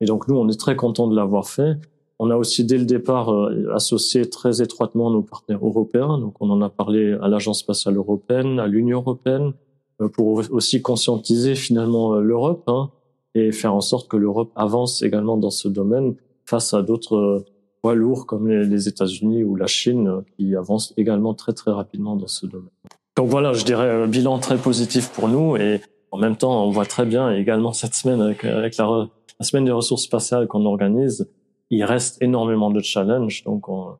Et 0.00 0.06
donc 0.06 0.28
nous, 0.28 0.36
on 0.36 0.48
est 0.48 0.58
très 0.58 0.76
content 0.76 1.08
de 1.08 1.16
l'avoir 1.16 1.48
fait. 1.48 1.78
On 2.18 2.30
a 2.30 2.36
aussi 2.36 2.64
dès 2.64 2.78
le 2.78 2.84
départ 2.84 3.32
euh, 3.32 3.72
associé 3.74 4.28
très 4.28 4.60
étroitement 4.60 5.10
nos 5.10 5.22
partenaires 5.22 5.64
européens. 5.64 6.18
Donc 6.18 6.34
on 6.40 6.50
en 6.50 6.60
a 6.60 6.68
parlé 6.68 7.16
à 7.22 7.28
l'Agence 7.28 7.60
spatiale 7.60 7.96
européenne, 7.96 8.58
à 8.58 8.66
l'Union 8.66 8.98
européenne, 8.98 9.52
euh, 10.00 10.08
pour 10.08 10.42
aussi 10.50 10.82
conscientiser 10.82 11.54
finalement 11.54 12.14
euh, 12.14 12.20
l'Europe. 12.20 12.64
Hein, 12.66 12.90
et 13.34 13.52
faire 13.52 13.74
en 13.74 13.80
sorte 13.80 14.08
que 14.08 14.16
l'Europe 14.16 14.50
avance 14.56 15.02
également 15.02 15.36
dans 15.36 15.50
ce 15.50 15.68
domaine 15.68 16.16
face 16.48 16.72
à 16.72 16.82
d'autres 16.82 17.16
euh, 17.16 17.44
poids 17.82 17.94
lourds 17.94 18.26
comme 18.26 18.48
les 18.48 18.88
États-Unis 18.88 19.44
ou 19.44 19.54
la 19.54 19.66
Chine 19.66 20.08
euh, 20.08 20.20
qui 20.36 20.56
avancent 20.56 20.94
également 20.96 21.34
très 21.34 21.52
très 21.52 21.70
rapidement 21.70 22.16
dans 22.16 22.26
ce 22.26 22.46
domaine. 22.46 22.70
Donc 23.16 23.28
voilà, 23.28 23.52
je 23.52 23.64
dirais 23.64 23.90
un 23.90 24.06
bilan 24.06 24.38
très 24.38 24.56
positif 24.56 25.10
pour 25.10 25.28
nous 25.28 25.56
et 25.56 25.80
en 26.10 26.18
même 26.18 26.36
temps, 26.36 26.64
on 26.64 26.70
voit 26.70 26.86
très 26.86 27.04
bien 27.04 27.30
également 27.30 27.74
cette 27.74 27.92
semaine 27.94 28.22
avec, 28.22 28.42
la, 28.42 29.08
semaine 29.42 29.66
des 29.66 29.72
ressources 29.72 30.04
spatiales 30.04 30.46
qu'on 30.46 30.64
organise, 30.64 31.30
il 31.68 31.84
reste 31.84 32.22
énormément 32.22 32.70
de 32.70 32.80
challenges. 32.80 33.44
Donc 33.44 33.68
on, 33.68 33.98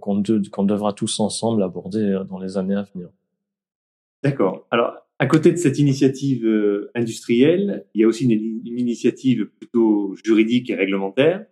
qu'on 0.00 0.16
de, 0.16 0.42
qu'on 0.50 0.64
devra 0.64 0.92
tous 0.92 1.20
ensemble 1.20 1.62
aborder 1.62 2.20
dans 2.28 2.38
les 2.38 2.58
années 2.58 2.74
à 2.74 2.82
venir. 2.82 3.08
D'accord. 4.22 4.66
Alors, 4.70 4.92
à 5.18 5.26
côté 5.26 5.52
de 5.52 5.56
cette 5.56 5.78
initiative 5.78 6.46
industrielle, 6.94 7.86
il 7.94 8.02
y 8.02 8.04
a 8.04 8.08
aussi 8.08 8.24
une, 8.24 8.66
initiative 8.66 9.46
plutôt 9.58 10.14
juridique 10.22 10.68
et 10.68 10.74
réglementaire. 10.74 11.46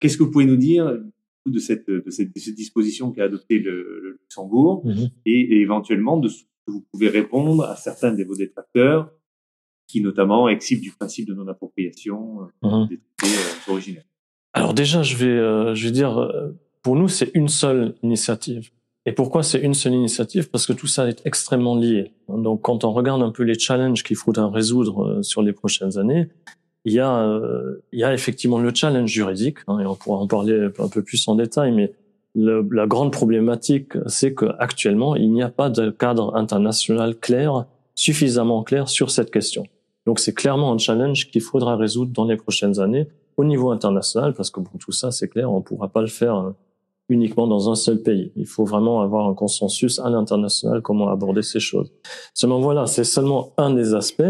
Qu'est-ce 0.00 0.16
que 0.16 0.22
vous 0.22 0.30
pouvez 0.30 0.44
nous 0.44 0.56
dire 0.56 0.98
de 1.46 1.58
cette, 1.58 1.88
de 1.88 2.10
cette, 2.10 2.34
de 2.34 2.38
cette 2.38 2.54
disposition 2.54 3.10
qu'a 3.12 3.24
adopté 3.24 3.58
le, 3.58 4.00
le 4.02 4.10
Luxembourg 4.20 4.84
mm-hmm. 4.84 5.10
et, 5.26 5.40
et, 5.40 5.60
éventuellement 5.60 6.18
de 6.18 6.28
ce 6.28 6.42
que 6.66 6.72
vous 6.72 6.84
pouvez 6.92 7.08
répondre 7.08 7.64
à 7.64 7.76
certains 7.76 8.12
de 8.12 8.22
vos 8.24 8.36
détracteurs 8.36 9.10
qui 9.86 10.02
notamment 10.02 10.48
exhibent 10.48 10.82
du 10.82 10.92
principe 10.92 11.26
de 11.26 11.34
non-appropriation 11.34 12.42
euh, 12.42 12.68
mm-hmm. 12.68 12.88
des 12.88 13.00
traités 13.16 13.36
euh, 13.36 13.72
originels? 13.72 14.06
Alors 14.52 14.74
déjà, 14.74 15.02
je 15.02 15.16
vais, 15.16 15.26
euh, 15.26 15.74
je 15.74 15.86
vais 15.86 15.92
dire, 15.92 16.30
pour 16.82 16.96
nous, 16.96 17.08
c'est 17.08 17.30
une 17.34 17.48
seule 17.48 17.94
initiative. 18.02 18.70
Et 19.06 19.12
pourquoi 19.12 19.42
c'est 19.42 19.60
une 19.60 19.72
seule 19.72 19.94
initiative? 19.94 20.50
Parce 20.50 20.66
que 20.66 20.74
tout 20.74 20.86
ça 20.86 21.08
est 21.08 21.24
extrêmement 21.24 21.76
lié. 21.76 22.12
Donc, 22.28 22.60
quand 22.60 22.84
on 22.84 22.92
regarde 22.92 23.22
un 23.22 23.30
peu 23.30 23.42
les 23.42 23.58
challenges 23.58 24.02
qu'il 24.02 24.16
faudra 24.16 24.50
résoudre 24.50 25.22
sur 25.22 25.40
les 25.40 25.54
prochaines 25.54 25.96
années, 25.96 26.28
il 26.84 26.92
y 26.92 27.00
a, 27.00 27.20
euh, 27.20 27.82
il 27.92 27.98
y 28.00 28.04
a 28.04 28.14
effectivement 28.14 28.58
le 28.58 28.72
challenge 28.74 29.10
juridique, 29.10 29.58
hein, 29.66 29.78
et 29.80 29.86
on 29.86 29.94
pourra 29.94 30.18
en 30.18 30.26
parler 30.26 30.68
un 30.78 30.88
peu 30.88 31.02
plus 31.02 31.26
en 31.28 31.34
détail, 31.34 31.72
mais 31.72 31.92
le, 32.34 32.66
la 32.72 32.86
grande 32.86 33.12
problématique, 33.12 33.92
c'est 34.06 34.34
qu'actuellement, 34.34 35.16
il 35.16 35.32
n'y 35.32 35.42
a 35.42 35.48
pas 35.48 35.70
de 35.70 35.90
cadre 35.90 36.36
international 36.36 37.16
clair, 37.16 37.64
suffisamment 37.94 38.62
clair 38.62 38.88
sur 38.88 39.10
cette 39.10 39.30
question. 39.30 39.64
Donc 40.06 40.20
c'est 40.20 40.34
clairement 40.34 40.72
un 40.72 40.78
challenge 40.78 41.30
qu'il 41.30 41.42
faudra 41.42 41.76
résoudre 41.76 42.12
dans 42.12 42.24
les 42.24 42.36
prochaines 42.36 42.80
années 42.80 43.08
au 43.36 43.44
niveau 43.44 43.70
international, 43.70 44.34
parce 44.34 44.50
que 44.50 44.60
bon, 44.60 44.70
tout 44.78 44.92
ça, 44.92 45.10
c'est 45.10 45.28
clair, 45.28 45.50
on 45.52 45.58
ne 45.58 45.62
pourra 45.62 45.88
pas 45.88 46.00
le 46.00 46.06
faire 46.06 46.36
euh, 46.36 46.50
uniquement 47.08 47.46
dans 47.46 47.70
un 47.70 47.74
seul 47.74 47.98
pays. 48.02 48.32
Il 48.36 48.46
faut 48.46 48.64
vraiment 48.64 49.00
avoir 49.00 49.28
un 49.28 49.34
consensus 49.34 49.98
à 49.98 50.10
l'international 50.10 50.82
comment 50.82 51.08
aborder 51.08 51.42
ces 51.42 51.60
choses. 51.60 51.90
Seulement 52.34 52.60
voilà, 52.60 52.86
c'est 52.86 53.04
seulement 53.04 53.52
un 53.56 53.72
des 53.74 53.94
aspects 53.94 54.22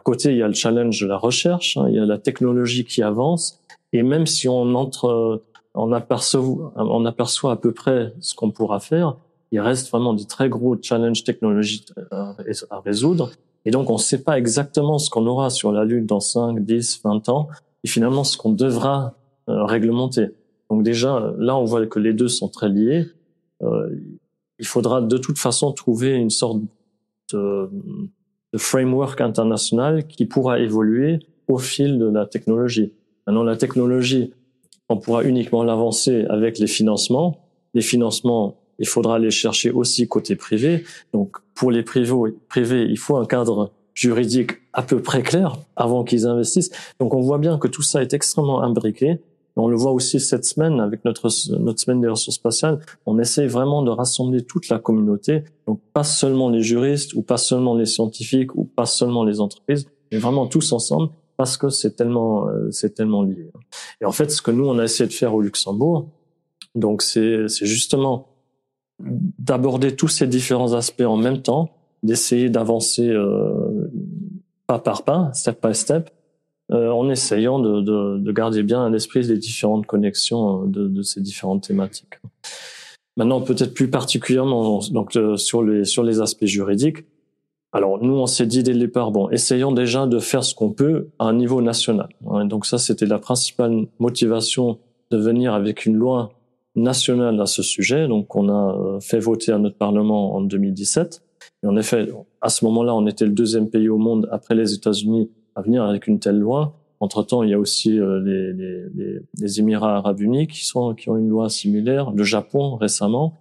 à 0.00 0.02
côté, 0.02 0.30
il 0.30 0.38
y 0.38 0.42
a 0.42 0.48
le 0.48 0.54
challenge 0.54 0.98
de 0.98 1.06
la 1.06 1.18
recherche, 1.18 1.76
hein, 1.76 1.84
il 1.90 1.94
y 1.94 1.98
a 1.98 2.06
la 2.06 2.16
technologie 2.16 2.86
qui 2.86 3.02
avance, 3.02 3.60
et 3.92 4.02
même 4.02 4.24
si 4.24 4.48
on 4.48 4.74
entre, 4.74 5.42
on 5.74 5.92
aperçoit, 5.92 6.72
on 6.74 7.04
aperçoit 7.04 7.52
à 7.52 7.56
peu 7.56 7.72
près 7.72 8.14
ce 8.20 8.34
qu'on 8.34 8.50
pourra 8.50 8.80
faire, 8.80 9.18
il 9.52 9.60
reste 9.60 9.90
vraiment 9.90 10.14
des 10.14 10.24
très 10.24 10.48
gros 10.48 10.74
challenges 10.80 11.22
technologiques 11.22 11.92
à 12.10 12.34
résoudre. 12.82 13.32
Et 13.66 13.70
donc, 13.70 13.90
on 13.90 13.94
ne 13.94 13.98
sait 13.98 14.22
pas 14.22 14.38
exactement 14.38 14.98
ce 14.98 15.10
qu'on 15.10 15.26
aura 15.26 15.50
sur 15.50 15.70
la 15.70 15.84
Lune 15.84 16.06
dans 16.06 16.20
5, 16.20 16.60
10, 16.60 17.02
20 17.04 17.28
ans, 17.28 17.48
et 17.84 17.88
finalement 17.88 18.24
ce 18.24 18.38
qu'on 18.38 18.52
devra 18.52 19.12
euh, 19.50 19.66
réglementer. 19.66 20.28
Donc 20.70 20.82
déjà, 20.82 21.34
là, 21.36 21.58
on 21.58 21.64
voit 21.64 21.84
que 21.84 21.98
les 21.98 22.14
deux 22.14 22.28
sont 22.28 22.48
très 22.48 22.70
liés. 22.70 23.04
Euh, 23.60 23.94
il 24.58 24.66
faudra 24.66 25.02
de 25.02 25.18
toute 25.18 25.38
façon 25.38 25.72
trouver 25.72 26.14
une 26.14 26.30
sorte 26.30 26.62
de, 27.34 27.68
de 28.52 28.58
framework 28.58 29.20
international 29.20 30.06
qui 30.06 30.26
pourra 30.26 30.58
évoluer 30.58 31.20
au 31.48 31.58
fil 31.58 31.98
de 31.98 32.06
la 32.06 32.26
technologie. 32.26 32.92
Maintenant, 33.26 33.44
la 33.44 33.56
technologie, 33.56 34.32
on 34.88 34.96
pourra 34.96 35.24
uniquement 35.24 35.62
l'avancer 35.62 36.24
avec 36.28 36.58
les 36.58 36.66
financements. 36.66 37.38
Les 37.74 37.82
financements, 37.82 38.56
il 38.78 38.88
faudra 38.88 39.18
les 39.18 39.30
chercher 39.30 39.70
aussi 39.70 40.08
côté 40.08 40.36
privé. 40.36 40.84
Donc, 41.12 41.36
pour 41.54 41.70
les 41.70 41.82
privés, 41.82 42.12
privés 42.48 42.86
il 42.88 42.98
faut 42.98 43.16
un 43.16 43.26
cadre 43.26 43.72
juridique 43.94 44.52
à 44.72 44.82
peu 44.82 45.00
près 45.00 45.22
clair 45.22 45.56
avant 45.76 46.04
qu'ils 46.04 46.26
investissent. 46.26 46.70
Donc, 46.98 47.14
on 47.14 47.20
voit 47.20 47.38
bien 47.38 47.58
que 47.58 47.68
tout 47.68 47.82
ça 47.82 48.02
est 48.02 48.14
extrêmement 48.14 48.62
imbriqué. 48.62 49.20
On 49.56 49.68
le 49.68 49.76
voit 49.76 49.92
aussi 49.92 50.20
cette 50.20 50.44
semaine 50.44 50.80
avec 50.80 51.04
notre, 51.04 51.28
notre 51.58 51.80
semaine 51.80 52.00
des 52.00 52.08
ressources 52.08 52.36
spatiales. 52.36 52.80
On 53.06 53.18
essaie 53.18 53.46
vraiment 53.46 53.82
de 53.82 53.90
rassembler 53.90 54.42
toute 54.42 54.68
la 54.68 54.78
communauté. 54.78 55.44
Donc, 55.66 55.80
pas 55.92 56.04
seulement 56.04 56.48
les 56.48 56.62
juristes 56.62 57.14
ou 57.14 57.22
pas 57.22 57.36
seulement 57.36 57.74
les 57.74 57.86
scientifiques 57.86 58.54
ou 58.54 58.64
pas 58.64 58.86
seulement 58.86 59.24
les 59.24 59.40
entreprises, 59.40 59.86
mais 60.12 60.18
vraiment 60.18 60.46
tous 60.46 60.72
ensemble 60.72 61.10
parce 61.36 61.56
que 61.56 61.70
c'est 61.70 61.96
tellement, 61.96 62.48
euh, 62.48 62.70
c'est 62.70 62.94
tellement 62.94 63.22
lié. 63.22 63.50
Et 64.00 64.04
en 64.04 64.12
fait, 64.12 64.30
ce 64.30 64.42
que 64.42 64.50
nous, 64.50 64.66
on 64.66 64.78
a 64.78 64.84
essayé 64.84 65.08
de 65.08 65.12
faire 65.12 65.34
au 65.34 65.40
Luxembourg, 65.40 66.10
donc 66.74 67.02
c'est, 67.02 67.48
c'est 67.48 67.66
justement 67.66 68.28
d'aborder 68.98 69.96
tous 69.96 70.08
ces 70.08 70.26
différents 70.26 70.74
aspects 70.74 71.00
en 71.00 71.16
même 71.16 71.40
temps, 71.40 71.70
d'essayer 72.02 72.50
d'avancer 72.50 73.08
euh, 73.08 73.90
pas 74.66 74.78
par 74.78 75.02
pas, 75.02 75.30
step 75.32 75.66
by 75.66 75.74
step, 75.74 76.10
en 76.72 77.10
essayant 77.10 77.58
de, 77.58 77.80
de, 77.80 78.18
de, 78.18 78.32
garder 78.32 78.62
bien 78.62 78.84
à 78.84 78.88
l'esprit 78.88 79.22
les 79.22 79.38
différentes 79.38 79.86
connexions 79.86 80.62
euh, 80.62 80.66
de, 80.66 80.88
de, 80.88 81.02
ces 81.02 81.20
différentes 81.20 81.66
thématiques. 81.66 82.20
Maintenant, 83.16 83.40
peut-être 83.40 83.74
plus 83.74 83.90
particulièrement 83.90 84.80
donc 84.90 85.16
euh, 85.16 85.36
sur 85.36 85.62
les 85.62 85.84
sur 85.84 86.04
les 86.04 86.20
aspects 86.20 86.46
juridiques. 86.46 87.04
Alors 87.72 88.02
nous, 88.02 88.14
on 88.14 88.26
s'est 88.26 88.46
dit 88.46 88.62
dès 88.62 88.72
le 88.72 88.80
départ, 88.80 89.10
bon, 89.10 89.30
essayons 89.30 89.72
déjà 89.72 90.06
de 90.06 90.18
faire 90.18 90.44
ce 90.44 90.54
qu'on 90.54 90.70
peut 90.70 91.08
à 91.18 91.26
un 91.26 91.34
niveau 91.34 91.60
national. 91.62 92.08
Donc 92.46 92.66
ça, 92.66 92.78
c'était 92.78 93.06
la 93.06 93.20
principale 93.20 93.86
motivation 94.00 94.78
de 95.10 95.16
venir 95.16 95.54
avec 95.54 95.86
une 95.86 95.94
loi 95.94 96.32
nationale 96.74 97.40
à 97.40 97.46
ce 97.46 97.62
sujet. 97.62 98.08
Donc 98.08 98.34
on 98.34 98.48
a 98.48 98.98
fait 99.00 99.20
voter 99.20 99.52
à 99.52 99.58
notre 99.58 99.76
Parlement 99.76 100.34
en 100.34 100.40
2017. 100.40 101.22
Et 101.62 101.66
en 101.66 101.76
effet, 101.76 102.08
à 102.40 102.48
ce 102.48 102.64
moment-là, 102.64 102.92
on 102.94 103.06
était 103.06 103.24
le 103.24 103.32
deuxième 103.32 103.70
pays 103.70 103.88
au 103.88 103.98
monde 103.98 104.28
après 104.32 104.56
les 104.56 104.74
États-Unis 104.74 105.30
à 105.54 105.62
venir 105.62 105.84
avec 105.84 106.06
une 106.06 106.18
telle 106.18 106.38
loi. 106.38 106.74
Entre-temps, 107.00 107.42
il 107.42 107.50
y 107.50 107.54
a 107.54 107.58
aussi 107.58 107.98
euh, 107.98 108.20
les, 108.20 108.52
les, 108.52 109.20
les, 109.38 109.60
Émirats 109.60 109.96
arabes 109.96 110.20
unis 110.20 110.46
qui, 110.46 110.66
sont, 110.66 110.94
qui 110.94 111.08
ont 111.08 111.16
une 111.16 111.30
loi 111.30 111.48
similaire, 111.48 112.10
le 112.10 112.24
Japon 112.24 112.76
récemment. 112.76 113.38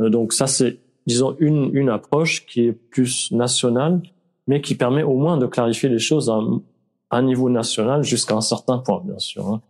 Euh, 0.00 0.08
donc 0.08 0.32
ça, 0.32 0.46
c'est, 0.46 0.78
disons, 1.06 1.36
une, 1.38 1.70
une 1.74 1.90
approche 1.90 2.46
qui 2.46 2.62
est 2.62 2.72
plus 2.72 3.30
nationale, 3.30 4.00
mais 4.46 4.62
qui 4.62 4.74
permet 4.74 5.02
au 5.02 5.16
moins 5.16 5.36
de 5.36 5.46
clarifier 5.46 5.90
les 5.90 5.98
choses 5.98 6.30
à, 6.30 6.40
un 7.10 7.22
niveau 7.22 7.50
national 7.50 8.02
jusqu'à 8.02 8.34
un 8.34 8.40
certain 8.40 8.78
point, 8.78 9.02
bien 9.04 9.18
sûr. 9.18 9.48
Hein. 9.48 9.60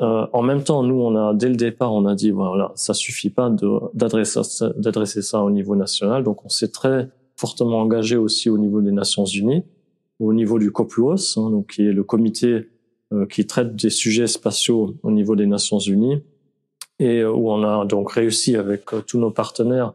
Euh, 0.00 0.26
en 0.32 0.42
même 0.42 0.62
temps, 0.62 0.82
nous, 0.82 1.00
on 1.00 1.16
a 1.16 1.34
dès 1.34 1.48
le 1.48 1.56
départ, 1.56 1.92
on 1.92 2.06
a 2.06 2.14
dit 2.14 2.30
voilà, 2.30 2.70
ça 2.76 2.94
suffit 2.94 3.30
pas 3.30 3.50
d'adresser 3.94 5.22
ça 5.22 5.42
au 5.42 5.50
niveau 5.50 5.74
national. 5.74 6.22
Donc, 6.22 6.44
on 6.44 6.48
s'est 6.48 6.70
très 6.70 7.08
fortement 7.34 7.80
engagé 7.80 8.16
aussi 8.16 8.50
au 8.50 8.58
niveau 8.58 8.80
des 8.80 8.92
Nations 8.92 9.24
Unies 9.24 9.64
au 10.20 10.32
niveau 10.32 10.58
du 10.58 10.70
COPLUOS, 10.70 11.38
hein, 11.38 11.50
donc 11.50 11.68
qui 11.74 11.86
est 11.86 11.92
le 11.92 12.02
comité 12.02 12.68
euh, 13.12 13.24
qui 13.24 13.46
traite 13.46 13.74
des 13.74 13.88
sujets 13.88 14.26
spatiaux 14.26 14.94
au 15.02 15.10
niveau 15.10 15.34
des 15.34 15.46
Nations 15.46 15.78
Unies, 15.78 16.20
et 16.98 17.20
euh, 17.20 17.32
où 17.32 17.50
on 17.50 17.62
a 17.62 17.86
donc 17.86 18.12
réussi 18.12 18.54
avec 18.54 18.92
euh, 18.92 19.00
tous 19.00 19.18
nos 19.18 19.30
partenaires 19.30 19.94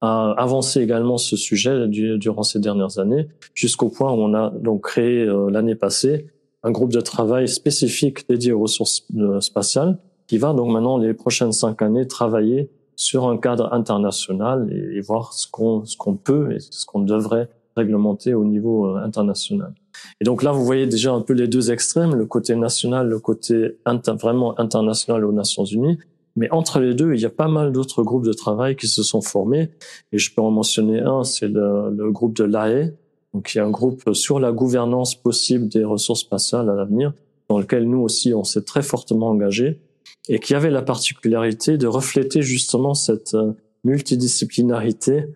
à 0.00 0.30
avancer 0.38 0.80
également 0.80 1.18
ce 1.18 1.36
sujet 1.36 1.86
durant 1.88 2.42
ces 2.42 2.58
dernières 2.58 2.98
années, 2.98 3.28
jusqu'au 3.54 3.88
point 3.88 4.10
où 4.12 4.16
on 4.16 4.34
a 4.34 4.50
donc 4.50 4.84
créé 4.84 5.24
l'année 5.50 5.74
passée 5.74 6.26
un 6.62 6.70
groupe 6.70 6.92
de 6.92 7.00
travail 7.00 7.48
spécifique 7.48 8.28
dédié 8.28 8.52
aux 8.52 8.60
ressources 8.60 9.06
spatiales, 9.40 9.98
qui 10.26 10.36
va 10.36 10.52
donc 10.52 10.70
maintenant 10.70 10.98
les 10.98 11.14
prochaines 11.14 11.52
cinq 11.52 11.80
années 11.80 12.06
travailler 12.06 12.70
sur 12.94 13.26
un 13.26 13.38
cadre 13.38 13.72
international 13.72 14.70
et, 14.70 15.00
voir 15.00 15.32
ce 15.32 15.46
qu'on 15.50 15.84
ce 15.86 15.96
qu'on 15.96 16.16
peut 16.16 16.52
et 16.52 16.60
ce 16.60 16.84
qu'on 16.84 17.00
devrait 17.00 17.48
réglementé 17.76 18.34
au 18.34 18.44
niveau 18.44 18.86
euh, 18.86 18.96
international. 18.96 19.74
Et 20.20 20.24
donc 20.24 20.42
là, 20.42 20.52
vous 20.52 20.64
voyez 20.64 20.86
déjà 20.86 21.12
un 21.12 21.20
peu 21.20 21.32
les 21.32 21.48
deux 21.48 21.70
extrêmes, 21.70 22.14
le 22.14 22.26
côté 22.26 22.54
national, 22.56 23.08
le 23.08 23.18
côté 23.18 23.76
vraiment 24.20 24.58
international 24.58 25.24
aux 25.24 25.32
Nations 25.32 25.64
Unies. 25.64 25.98
Mais 26.36 26.50
entre 26.50 26.80
les 26.80 26.94
deux, 26.94 27.14
il 27.14 27.20
y 27.20 27.24
a 27.24 27.30
pas 27.30 27.48
mal 27.48 27.72
d'autres 27.72 28.02
groupes 28.02 28.26
de 28.26 28.32
travail 28.32 28.76
qui 28.76 28.88
se 28.88 29.02
sont 29.02 29.22
formés. 29.22 29.70
Et 30.12 30.18
je 30.18 30.34
peux 30.34 30.42
en 30.42 30.50
mentionner 30.50 31.00
un, 31.00 31.24
c'est 31.24 31.48
le, 31.48 32.10
groupe 32.10 32.36
de 32.36 32.44
l'AE, 32.44 32.92
donc 33.32 33.48
qui 33.48 33.58
est 33.58 33.62
un 33.62 33.70
groupe 33.70 34.12
sur 34.12 34.38
la 34.38 34.52
gouvernance 34.52 35.14
possible 35.14 35.68
des 35.68 35.84
ressources 35.84 36.20
spatiales 36.20 36.68
à 36.68 36.74
l'avenir, 36.74 37.14
dans 37.48 37.58
lequel 37.58 37.88
nous 37.88 38.00
aussi, 38.00 38.34
on 38.34 38.44
s'est 38.44 38.62
très 38.62 38.82
fortement 38.82 39.28
engagé 39.28 39.80
et 40.28 40.38
qui 40.38 40.54
avait 40.54 40.70
la 40.70 40.82
particularité 40.82 41.78
de 41.78 41.86
refléter 41.86 42.42
justement 42.42 42.94
cette 42.94 43.34
euh, 43.34 43.52
multidisciplinarité 43.84 45.26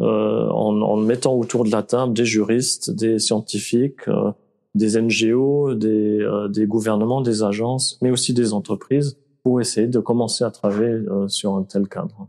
euh, 0.00 0.48
en, 0.48 0.80
en, 0.82 0.96
mettant 0.96 1.34
autour 1.34 1.64
de 1.64 1.70
la 1.70 1.84
table 1.84 2.14
des 2.14 2.24
juristes, 2.24 2.90
des 2.90 3.20
scientifiques, 3.20 4.08
euh, 4.08 4.32
des 4.74 5.00
NGO, 5.00 5.74
des, 5.74 6.18
euh, 6.20 6.48
des, 6.48 6.66
gouvernements, 6.66 7.20
des 7.20 7.44
agences, 7.44 7.98
mais 8.02 8.10
aussi 8.10 8.34
des 8.34 8.52
entreprises 8.52 9.16
pour 9.44 9.60
essayer 9.60 9.86
de 9.86 10.00
commencer 10.00 10.42
à 10.42 10.50
travailler 10.50 11.00
sur 11.28 11.54
un 11.54 11.62
tel 11.64 11.86
cadre. 11.86 12.28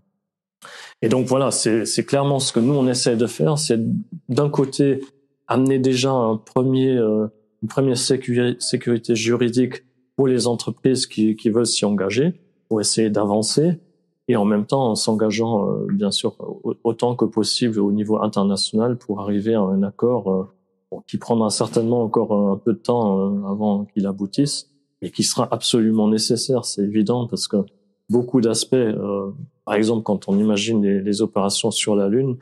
Et 1.02 1.08
donc 1.08 1.28
voilà, 1.28 1.50
c'est 1.50 2.06
clairement 2.06 2.40
ce 2.40 2.52
que 2.52 2.60
nous 2.60 2.74
on 2.74 2.88
essaie 2.88 3.16
de 3.16 3.26
faire, 3.26 3.58
c'est 3.58 3.80
d'un 4.28 4.50
côté 4.50 5.00
amener 5.48 5.80
déjà 5.80 6.12
un 6.12 6.36
premier, 6.36 6.92
une 6.92 7.70
première 7.70 7.98
sécurité 7.98 9.16
juridique 9.16 9.86
pour 10.18 10.28
les 10.28 10.46
entreprises 10.46 11.08
qui, 11.08 11.38
qui 11.38 11.50
veulent 11.50 11.66
s'y 11.66 11.86
engager, 11.86 12.34
pour 12.68 12.82
essayer 12.82 13.10
d'avancer, 13.10 13.80
et 14.28 14.36
en 14.36 14.46
même 14.46 14.66
temps 14.66 14.92
en 14.92 14.96
s'engageant 14.96 15.70
euh, 15.70 15.88
bien 15.92 16.12
sûr 16.12 16.36
autant 16.84 17.16
que 17.16 17.26
possible 17.26 17.80
au 17.80 17.92
niveau 17.92 18.20
international 18.22 18.98
pour 18.98 19.22
arriver 19.22 19.54
à 19.54 19.62
un 19.62 19.84
accord 19.84 20.32
euh, 20.32 20.98
qui 21.08 21.18
prendra 21.18 21.50
certainement 21.50 22.04
encore 22.04 22.34
un 22.34 22.58
peu 22.58 22.74
de 22.74 22.78
temps 22.78 23.20
euh, 23.20 23.48
avant 23.48 23.86
qu'il 23.86 24.08
aboutisse 24.08 24.72
et 25.02 25.12
qui 25.12 25.24
sera 25.24 25.48
absolument 25.52 26.08
nécessaire, 26.08 26.66
c'est 26.66 26.84
évident 26.84 27.28
parce 27.28 27.48
que 27.48 27.58
beaucoup 28.10 28.42
d'aspects 28.42 28.76
par 29.66 29.74
exemple, 29.74 30.04
quand 30.04 30.30
on 30.30 30.38
imagine 30.38 30.82
les, 30.84 31.02
les 31.02 31.22
opérations 31.22 31.72
sur 31.72 31.96
la 31.96 32.08
Lune, 32.08 32.38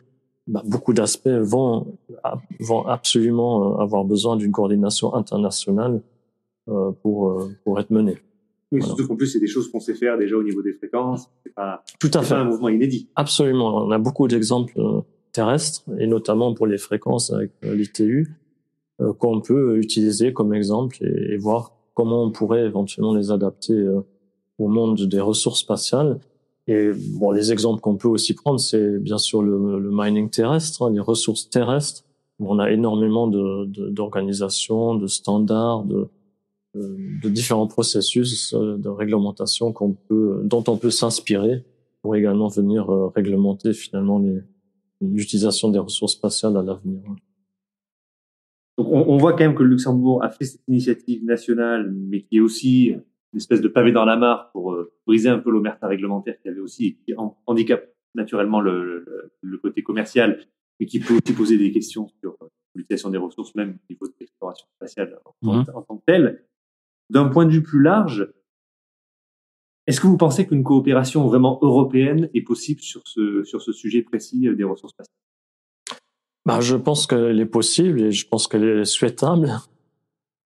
bah, 0.46 0.62
beaucoup 0.66 0.94
d'aspects 0.94 1.28
vont, 1.28 1.98
vont 2.60 2.86
absolument 2.86 3.80
avoir 3.80 4.04
besoin 4.04 4.36
d'une 4.36 4.52
coordination 4.52 5.16
internationale 5.16 6.02
pour, 7.02 7.48
pour 7.63 7.80
être 7.80 7.92
menés. 7.92 8.18
Oui, 8.74 8.82
surtout 8.82 9.08
qu'en 9.08 9.15
plus, 9.15 9.27
c'est 9.27 9.39
des 9.39 9.48
choses 9.48 9.70
qu'on 9.72 9.80
sait 9.80 9.94
faire 9.94 10.18
déjà 10.18 10.36
au 10.36 10.44
niveau 10.44 10.62
des 10.62 10.74
fréquences. 10.74 11.30
C'est 11.44 11.53
pas, 11.53 11.84
Tout 12.00 12.12
à 12.13 12.22
fait. 12.22 12.34
pas 12.34 12.42
un 12.42 12.46
mouvement 12.46 12.70
inédit. 12.70 13.08
Absolument. 13.15 13.86
On 13.86 13.92
a 13.92 14.00
beaucoup 14.00 14.27
d'exemples 14.27 14.74
terrestres, 15.32 15.84
et 16.00 16.08
notamment 16.08 16.53
pour 16.53 16.68
les 16.68 16.77
fréquences 16.77 17.32
avec 17.32 17.51
l'ITU, 17.62 18.36
euh, 19.01 19.13
qu'on 19.13 19.42
peut 19.42 19.77
utiliser 19.77 20.34
comme 20.34 20.53
exemple 20.53 20.98
et, 21.01 21.34
et, 21.34 21.38
voir 21.38 21.72
comment 21.94 22.24
on 22.24 22.32
pourrait 22.32 22.65
éventuellement 22.65 23.13
les 23.13 23.32
adapter 23.32 23.74
euh, 23.74 24.01
au 24.60 24.68
monde 24.68 25.01
des 25.01 25.20
ressources 25.20 25.60
spatiales. 25.60 26.20
Et 26.68 26.92
bon, 26.94 27.32
les 27.32 27.51
exemples 27.51 27.82
qu'on 27.82 27.98
peut 27.98 28.08
aussi 28.08 28.34
prendre, 28.34 28.60
c'est 28.60 29.00
bien 29.00 29.18
sûr 29.18 29.42
le, 29.42 29.80
le 29.80 29.89
mining 29.92 30.30
terrestre, 30.30 30.84
hein, 30.84 30.92
les 30.92 31.00
ressources 31.00 31.50
terrestres. 31.50 32.03
Où 32.39 32.51
on 32.51 32.58
a 32.58 32.72
énormément 32.72 33.27
d'organisations, 33.27 34.96
de, 34.96 35.01
de, 35.01 35.08
standards, 35.08 35.84
de, 35.84 36.08
de, 36.74 37.30
différents 37.30 37.68
processus 37.68 38.53
euh, 38.53 38.77
de 38.77 38.89
réglementation 38.89 39.72
qu'on 39.74 39.94
peut, 39.94 40.42
dont 40.44 40.63
on 40.68 40.77
peut 40.77 40.89
s'inspirer 40.89 41.63
pour 42.01 42.15
également 42.15 42.50
venir 42.50 42.88
réglementer 43.15 43.72
finalement 43.74 44.22
l'utilisation 45.00 45.70
des 45.70 45.80
ressources 45.80 46.13
spatiales 46.13 46.58
à 46.58 46.62
l'avenir. 46.62 47.01
Donc 48.77 48.88
on, 48.92 49.06
on, 49.08 49.18
voit 49.18 49.34
quand 49.34 49.46
même 49.46 49.56
que 49.56 49.63
le 49.63 49.70
Luxembourg 49.70 50.22
a 50.22 50.30
fait 50.30 50.44
cette 50.44 50.68
initiative 50.68 51.24
nationale, 51.24 51.94
mais 51.94 52.24
qui 52.24 52.38
est 52.38 52.42
aussi 52.42 52.94
une 53.34 53.38
espèce 53.38 53.62
de 53.62 53.68
pavé 53.68 53.92
dans 53.92 54.06
la 54.06 54.15
mare 54.15 54.51
pour 54.51 54.74
euh, 54.74 54.94
briser 55.08 55.30
un 55.30 55.39
peu 55.39 55.50
l'omerta 55.50 55.88
réglementaire 55.88 56.39
qui 56.42 56.50
avait 56.50 56.60
aussi 56.60 56.98
qui 57.06 57.13
handicape 57.46 57.89
naturellement 58.15 58.62
le, 58.62 58.84
le, 58.84 59.32
le, 59.42 59.58
côté 59.58 59.82
commercial, 59.82 60.39
mais 60.80 60.86
qui 60.86 61.00
peut 61.00 61.15
aussi 61.15 61.34
poser 61.34 61.58
des 61.58 61.72
questions 61.72 62.08
sur 62.20 62.38
euh, 62.42 62.48
l'utilisation 62.75 63.10
des 63.10 63.18
ressources, 63.18 63.56
même 63.56 63.72
au 63.72 63.94
niveau 63.94 64.08
de 64.08 64.13
l'exploration 64.20 64.68
spatiale 64.75 65.20
en, 65.25 65.34
mmh. 65.42 65.65
en, 65.74 65.82
tant 65.82 65.98
que 65.98 66.03
telle. 66.06 66.46
D'un 67.13 67.29
point 67.29 67.46
de 67.46 67.51
vue 67.51 67.63
plus 67.63 67.82
large, 67.82 68.27
est-ce 69.88 70.01
que 70.01 70.08
vous 70.08 70.17
pensez 70.17 70.48
qu'une 70.48 70.63
coopération 70.63 71.25
vraiment 71.27 71.60
européenne 71.62 72.29
est 72.34 72.41
possible 72.41 72.82
sur 72.82 73.01
ce, 73.05 73.43
sur 73.43 73.62
ce 73.62 73.72
sujet 73.72 74.01
précis 74.01 74.48
euh, 74.48 74.55
des 74.55 74.63
ressources 74.63 74.93
spatiales 74.93 75.17
bah, 76.46 76.60
je 76.60 76.75
pense 76.75 77.08
qu'elle 77.08 77.39
est 77.39 77.46
possible 77.46 78.01
et 78.01 78.12
je 78.12 78.27
pense 78.27 78.48
qu'elle 78.48 78.65
est 78.65 78.84
souhaitable 78.84 79.62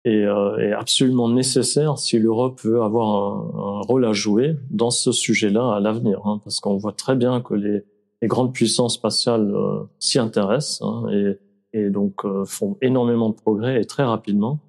et, 0.06 0.24
euh, 0.24 0.56
et, 0.56 0.72
absolument 0.72 1.28
nécessaire 1.28 1.98
si 1.98 2.18
l'Europe 2.18 2.60
veut 2.62 2.80
avoir 2.80 3.08
un, 3.08 3.78
un, 3.78 3.80
rôle 3.82 4.06
à 4.06 4.12
jouer 4.12 4.56
dans 4.70 4.90
ce 4.90 5.12
sujet-là 5.12 5.74
à 5.74 5.80
l'avenir, 5.80 6.22
hein, 6.24 6.40
parce 6.44 6.60
qu'on 6.60 6.78
voit 6.78 6.94
très 6.94 7.14
bien 7.14 7.42
que 7.42 7.52
les, 7.52 7.84
les 8.22 8.28
grandes 8.28 8.54
puissances 8.54 8.94
spatiales 8.94 9.54
euh, 9.54 9.84
s'y 9.98 10.18
intéressent 10.18 10.80
hein, 10.82 11.04
et, 11.12 11.38
et, 11.78 11.90
donc 11.90 12.24
euh, 12.24 12.44
font 12.46 12.78
énormément 12.80 13.28
de 13.28 13.34
progrès 13.34 13.80
et 13.80 13.84
très 13.84 14.04
rapidement. 14.04 14.60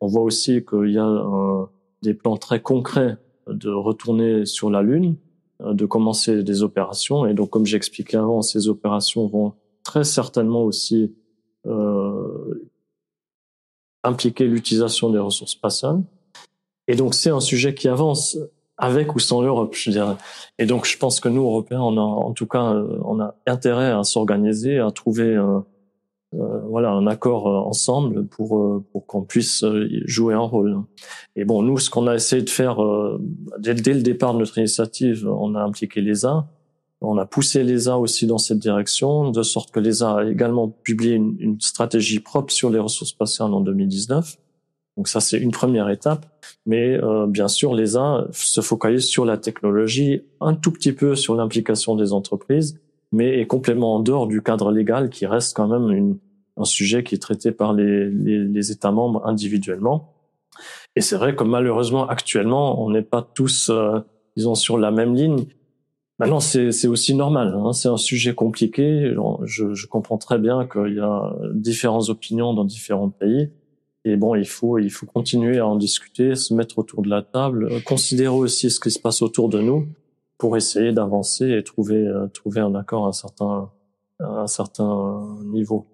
On 0.00 0.06
voit 0.06 0.22
aussi 0.22 0.64
qu'il 0.64 0.90
y 0.90 0.98
a 0.98 1.68
des 2.02 2.14
plans 2.14 2.36
très 2.36 2.60
concrets 2.60 3.16
de 3.46 3.70
retourner 3.70 4.46
sur 4.46 4.70
la 4.70 4.82
Lune, 4.82 5.16
euh, 5.60 5.74
de 5.74 5.86
commencer 5.86 6.42
des 6.42 6.62
opérations, 6.62 7.26
et 7.26 7.34
donc 7.34 7.50
comme 7.50 7.66
j'expliquais 7.66 8.16
avant, 8.16 8.42
ces 8.42 8.68
opérations 8.68 9.26
vont 9.26 9.54
très 9.82 10.04
certainement 10.04 10.62
aussi 10.62 11.14
euh, 11.66 12.70
impliquer 14.04 14.46
l'utilisation 14.46 15.10
des 15.10 15.18
ressources 15.18 15.52
spatiales. 15.52 16.02
Et 16.88 16.96
donc 16.96 17.14
c'est 17.14 17.30
un 17.30 17.40
sujet 17.40 17.74
qui 17.74 17.88
avance 17.88 18.36
avec 18.76 19.14
ou 19.14 19.18
sans 19.20 19.42
l'Europe, 19.42 19.74
je 19.74 19.90
dirais. 19.90 20.16
Et 20.58 20.66
donc 20.66 20.86
je 20.86 20.98
pense 20.98 21.20
que 21.20 21.28
nous 21.28 21.42
Européens, 21.42 21.80
on 21.80 21.96
a 21.96 22.00
en 22.00 22.32
tout 22.32 22.46
cas, 22.46 22.72
euh, 22.72 22.98
on 23.04 23.20
a 23.20 23.34
intérêt 23.46 23.92
à 23.92 24.02
s'organiser, 24.02 24.78
à 24.78 24.90
trouver 24.90 25.36
euh, 25.36 25.58
euh, 25.58 25.60
voilà 26.32 26.90
un 26.92 27.06
accord 27.06 27.46
euh, 27.46 27.68
ensemble 27.68 28.26
pour 28.26 28.58
euh, 28.58 28.84
pour 28.92 29.06
qu'on 29.06 29.22
puisse 29.22 29.64
jouer 30.06 30.34
un 30.34 30.40
rôle. 30.40 30.78
Et 31.36 31.44
bon, 31.44 31.62
nous, 31.62 31.78
ce 31.78 31.90
qu'on 31.90 32.06
a 32.06 32.14
essayé 32.14 32.42
de 32.42 32.50
faire 32.50 32.78
dès, 33.58 33.74
dès, 33.74 33.94
le 33.94 34.02
départ 34.02 34.34
de 34.34 34.38
notre 34.38 34.58
initiative, 34.58 35.28
on 35.28 35.54
a 35.54 35.62
impliqué 35.62 36.00
l'ESA 36.00 36.46
on 37.04 37.18
a 37.18 37.26
poussé 37.26 37.64
l'ESA 37.64 37.98
aussi 37.98 38.28
dans 38.28 38.38
cette 38.38 38.60
direction, 38.60 39.32
de 39.32 39.42
sorte 39.42 39.72
que 39.72 39.80
l'ESA 39.80 40.18
a 40.18 40.24
également 40.24 40.68
publié 40.68 41.16
une, 41.16 41.34
une, 41.40 41.60
stratégie 41.60 42.20
propre 42.20 42.52
sur 42.52 42.70
les 42.70 42.78
ressources 42.78 43.10
spatiales 43.10 43.52
en 43.52 43.60
2019. 43.60 44.36
Donc 44.96 45.08
ça, 45.08 45.20
c'est 45.20 45.38
une 45.38 45.50
première 45.50 45.88
étape. 45.88 46.26
Mais 46.66 46.94
euh, 47.02 47.26
bien 47.26 47.48
sûr, 47.48 47.74
l'ESA 47.74 48.26
se 48.32 48.60
focalise 48.60 49.04
sur 49.04 49.24
la 49.24 49.36
technologie, 49.36 50.22
un 50.40 50.54
tout 50.54 50.70
petit 50.70 50.92
peu 50.92 51.16
sur 51.16 51.34
l'implication 51.34 51.96
des 51.96 52.12
entreprises, 52.12 52.78
mais 53.12 53.38
est 53.38 53.46
complètement 53.46 53.96
en 53.96 54.00
dehors 54.00 54.26
du 54.26 54.42
cadre 54.42 54.72
légal 54.72 55.10
qui 55.10 55.26
reste 55.26 55.54
quand 55.54 55.68
même 55.68 55.90
une, 55.90 56.18
un 56.56 56.64
sujet 56.64 57.04
qui 57.04 57.14
est 57.14 57.18
traité 57.18 57.52
par 57.52 57.72
les, 57.74 58.10
les, 58.10 58.38
les 58.38 58.72
États 58.72 58.90
membres 58.90 59.22
individuellement. 59.26 60.14
Et 60.96 61.00
c'est 61.00 61.16
vrai 61.16 61.34
que 61.34 61.44
malheureusement, 61.44 62.06
actuellement, 62.08 62.82
on 62.84 62.90
n'est 62.90 63.02
pas 63.02 63.22
tous, 63.22 63.70
euh, 63.70 64.00
disons, 64.36 64.54
sur 64.54 64.78
la 64.78 64.90
même 64.90 65.14
ligne. 65.14 65.46
Maintenant, 66.18 66.40
c'est 66.40 66.86
aussi 66.86 67.14
normal. 67.14 67.54
Hein. 67.56 67.72
C'est 67.72 67.88
un 67.88 67.96
sujet 67.96 68.34
compliqué. 68.34 69.12
Je, 69.44 69.74
je 69.74 69.86
comprends 69.86 70.18
très 70.18 70.38
bien 70.38 70.66
qu'il 70.66 70.94
y 70.94 71.00
a 71.00 71.34
différentes 71.54 72.10
opinions 72.10 72.54
dans 72.54 72.64
différents 72.64 73.08
pays. 73.08 73.50
Et 74.04 74.16
bon, 74.16 74.34
il 74.34 74.46
faut, 74.46 74.78
il 74.78 74.90
faut 74.90 75.06
continuer 75.06 75.58
à 75.58 75.66
en 75.66 75.76
discuter, 75.76 76.34
se 76.34 76.54
mettre 76.54 76.78
autour 76.78 77.02
de 77.02 77.08
la 77.08 77.22
table, 77.22 77.82
considérer 77.84 78.34
aussi 78.34 78.70
ce 78.70 78.78
qui 78.78 78.90
se 78.90 79.00
passe 79.00 79.22
autour 79.22 79.48
de 79.48 79.60
nous 79.60 79.88
pour 80.42 80.56
essayer 80.56 80.90
d'avancer 80.90 81.52
et 81.52 81.62
trouver, 81.62 82.04
euh, 82.04 82.26
trouver 82.26 82.58
un 82.58 82.74
accord 82.74 83.04
à 83.04 83.10
un 83.10 83.12
certain, 83.12 83.70
à 84.18 84.40
un 84.40 84.46
certain 84.48 85.38
niveau. 85.44 85.86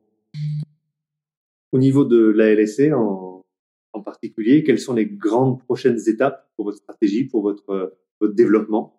Au 1.71 1.77
niveau 1.77 2.07
de 2.07 2.31
la 2.31 2.55
LSC 2.55 2.95
en, 2.95 3.45
en 3.93 4.01
particulier, 4.01 4.65
quelles 4.65 4.79
sont 4.79 4.95
les 4.95 5.05
grandes 5.05 5.63
prochaines 5.65 5.99
étapes 6.07 6.49
pour 6.57 6.65
votre 6.65 6.79
stratégie, 6.79 7.25
pour 7.25 7.43
votre, 7.43 7.95
votre 8.23 8.33
développement? 8.33 8.99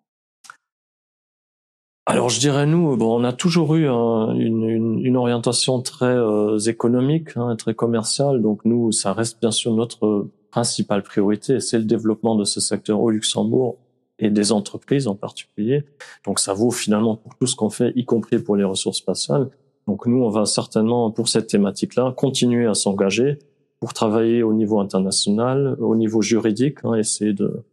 Alors 2.06 2.28
je 2.28 2.38
dirais 2.38 2.66
nous, 2.66 2.96
bon, 2.96 3.20
on 3.20 3.24
a 3.24 3.32
toujours 3.32 3.74
eu 3.74 3.88
un, 3.88 4.32
une, 4.36 4.70
une, 4.70 5.04
une, 5.04 5.16
orientation 5.16 5.82
très 5.82 6.14
euh, 6.14 6.58
économique, 6.58 7.30
hein, 7.34 7.56
très 7.56 7.74
commerciale. 7.74 8.40
Donc 8.40 8.64
nous, 8.64 8.92
ça 8.92 9.14
reste 9.14 9.40
bien 9.40 9.50
sûr 9.50 9.74
notre 9.74 10.28
principale 10.52 11.02
priorité, 11.02 11.58
c'est 11.58 11.78
le 11.78 11.84
développement 11.86 12.36
de 12.36 12.44
ce 12.44 12.60
secteur 12.60 13.00
au 13.00 13.10
Luxembourg 13.10 13.78
et 14.20 14.30
des 14.30 14.52
entreprises 14.52 15.08
en 15.08 15.14
particulier. 15.14 15.84
Donc 16.24 16.38
ça 16.38 16.52
vaut 16.52 16.70
finalement 16.70 17.16
pour 17.16 17.34
tout 17.36 17.46
ce 17.46 17.56
qu'on 17.56 17.70
fait, 17.70 17.92
y 17.96 18.04
compris 18.04 18.38
pour 18.38 18.56
les 18.56 18.64
ressources 18.64 18.98
spatiales. 18.98 19.48
Donc 19.86 20.06
nous, 20.06 20.22
on 20.22 20.28
va 20.30 20.46
certainement 20.46 21.10
pour 21.10 21.28
cette 21.28 21.48
thématique-là 21.48 22.14
continuer 22.16 22.66
à 22.66 22.74
s'engager 22.74 23.38
pour 23.80 23.94
travailler 23.94 24.42
au 24.42 24.52
niveau 24.52 24.78
international, 24.78 25.76
au 25.80 25.96
niveau 25.96 26.20
juridique, 26.20 26.78
hein, 26.84 26.94
essayer 26.94 27.32
de, 27.32 27.64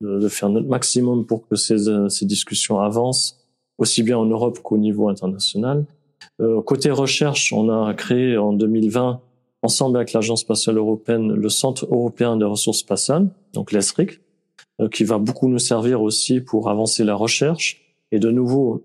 de, 0.00 0.20
de, 0.20 0.28
faire 0.28 0.48
notre 0.48 0.68
maximum 0.68 1.26
pour 1.26 1.46
que 1.48 1.56
ces, 1.56 1.76
ces 2.08 2.24
discussions 2.24 2.78
avancent 2.78 3.44
aussi 3.78 4.02
bien 4.02 4.16
en 4.16 4.26
Europe 4.26 4.60
qu'au 4.62 4.78
niveau 4.78 5.08
international. 5.08 5.84
Euh, 6.40 6.62
côté 6.62 6.90
recherche, 6.90 7.52
on 7.52 7.68
a 7.68 7.92
créé 7.94 8.36
en 8.36 8.52
2020, 8.52 9.20
ensemble 9.62 9.96
avec 9.96 10.12
l'Agence 10.12 10.42
spatiale 10.42 10.76
européenne, 10.76 11.32
le 11.32 11.48
Centre 11.48 11.86
européen 11.86 12.36
des 12.36 12.44
ressources 12.44 12.78
spatiales, 12.78 13.28
donc 13.52 13.72
l'ESRIC, 13.72 14.12
euh, 14.12 14.25
qui 14.92 15.04
va 15.04 15.18
beaucoup 15.18 15.48
nous 15.48 15.58
servir 15.58 16.02
aussi 16.02 16.40
pour 16.40 16.68
avancer 16.68 17.04
la 17.04 17.14
recherche. 17.14 17.82
Et 18.12 18.18
de 18.18 18.30
nouveau, 18.30 18.84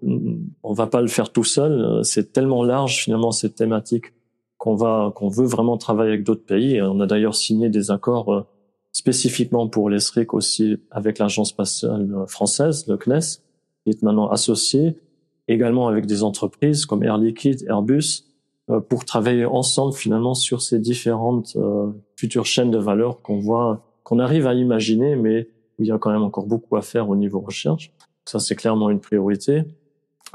on 0.64 0.74
va 0.74 0.88
pas 0.88 1.02
le 1.02 1.08
faire 1.08 1.32
tout 1.32 1.44
seul. 1.44 1.74
Euh, 1.74 2.04
c'est 2.04 2.34
tellement 2.34 2.64
large 2.64 3.04
finalement 3.04 3.32
cette 3.32 3.56
thématique 3.56 4.14
qu'on 4.58 4.76
va, 4.76 5.12
qu'on 5.16 5.28
veut 5.28 5.46
vraiment 5.46 5.78
travailler 5.78 6.14
avec 6.14 6.24
d'autres 6.24 6.46
pays. 6.46 6.82
On 6.82 7.00
a 7.02 7.06
d'ailleurs 7.06 7.36
signé 7.36 7.70
des 7.70 7.92
accords 7.92 8.34
euh, 8.34 8.42
spécifiquement 8.92 9.68
pour 9.68 9.90
l'ESRIC 9.90 10.34
aussi 10.34 10.78
avec 10.92 11.20
l'Agence 11.20 11.50
spatiale 11.50 12.26
française, 12.28 12.88
le 12.88 12.98
CNES, 12.98 13.42
qui 13.84 13.90
est 13.90 14.02
maintenant 14.04 14.30
associé, 14.30 14.96
également 15.48 15.88
avec 15.88 16.06
des 16.06 16.24
entreprises 16.24 16.86
comme 16.86 17.04
Air 17.04 17.18
Liquide, 17.18 17.64
Airbus, 17.68 18.26
euh, 18.70 18.80
pour 18.80 19.06
travailler 19.06 19.46
ensemble 19.46 19.94
finalement 19.94 20.34
sur 20.34 20.62
ces 20.62 20.80
différentes 20.80 21.56
euh, 21.56 21.92
futures 22.16 22.46
chaînes 22.46 22.72
de 22.72 22.78
valeur 22.78 23.22
qu'on 23.22 23.40
voit, 23.40 23.84
qu'on 24.04 24.20
arrive 24.20 24.48
à 24.48 24.54
imaginer, 24.54 25.16
mais 25.16 25.48
il 25.82 25.88
y 25.88 25.92
a 25.92 25.98
quand 25.98 26.12
même 26.12 26.24
encore 26.24 26.46
beaucoup 26.46 26.78
à 26.78 26.82
faire 26.82 27.10
au 27.10 27.16
niveau 27.16 27.40
recherche. 27.40 27.92
Ça, 28.26 28.40
c'est 28.40 28.56
clairement 28.56 28.90
une 28.90 29.00
priorité. 29.00 29.64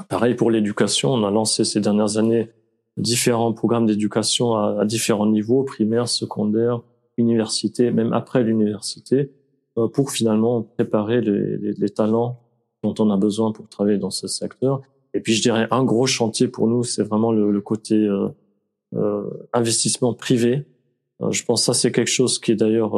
Pareil 0.09 0.35
pour 0.35 0.51
l'éducation, 0.51 1.13
on 1.13 1.23
a 1.23 1.31
lancé 1.31 1.63
ces 1.63 1.79
dernières 1.79 2.17
années 2.17 2.49
différents 2.97 3.53
programmes 3.53 3.85
d'éducation 3.85 4.55
à, 4.55 4.85
différents 4.85 5.27
niveaux, 5.27 5.63
primaire, 5.63 6.07
secondaire, 6.07 6.81
université, 7.17 7.91
même 7.91 8.13
après 8.13 8.43
l'université, 8.43 9.31
euh, 9.77 9.87
pour 9.87 10.11
finalement 10.11 10.61
préparer 10.61 11.21
les, 11.21 11.89
talents 11.89 12.39
dont 12.83 12.93
on 12.99 13.09
a 13.09 13.17
besoin 13.17 13.51
pour 13.51 13.67
travailler 13.69 13.97
dans 13.97 14.11
ce 14.11 14.27
secteur. 14.27 14.81
Et 15.13 15.19
puis 15.19 15.33
je 15.33 15.41
dirais 15.41 15.67
un 15.71 15.83
gros 15.83 16.05
chantier 16.05 16.47
pour 16.47 16.67
nous, 16.67 16.83
c'est 16.83 17.03
vraiment 17.03 17.31
le, 17.31 17.61
côté 17.61 17.95
euh, 17.95 18.29
euh, 18.95 19.29
investissement 19.53 20.13
privé. 20.13 20.65
Je 21.31 21.43
pense 21.43 21.61
que 21.61 21.65
ça 21.65 21.73
c'est 21.73 21.91
quelque 21.91 22.11
chose 22.11 22.37
qui 22.37 22.51
est 22.51 22.55
d'ailleurs 22.55 22.93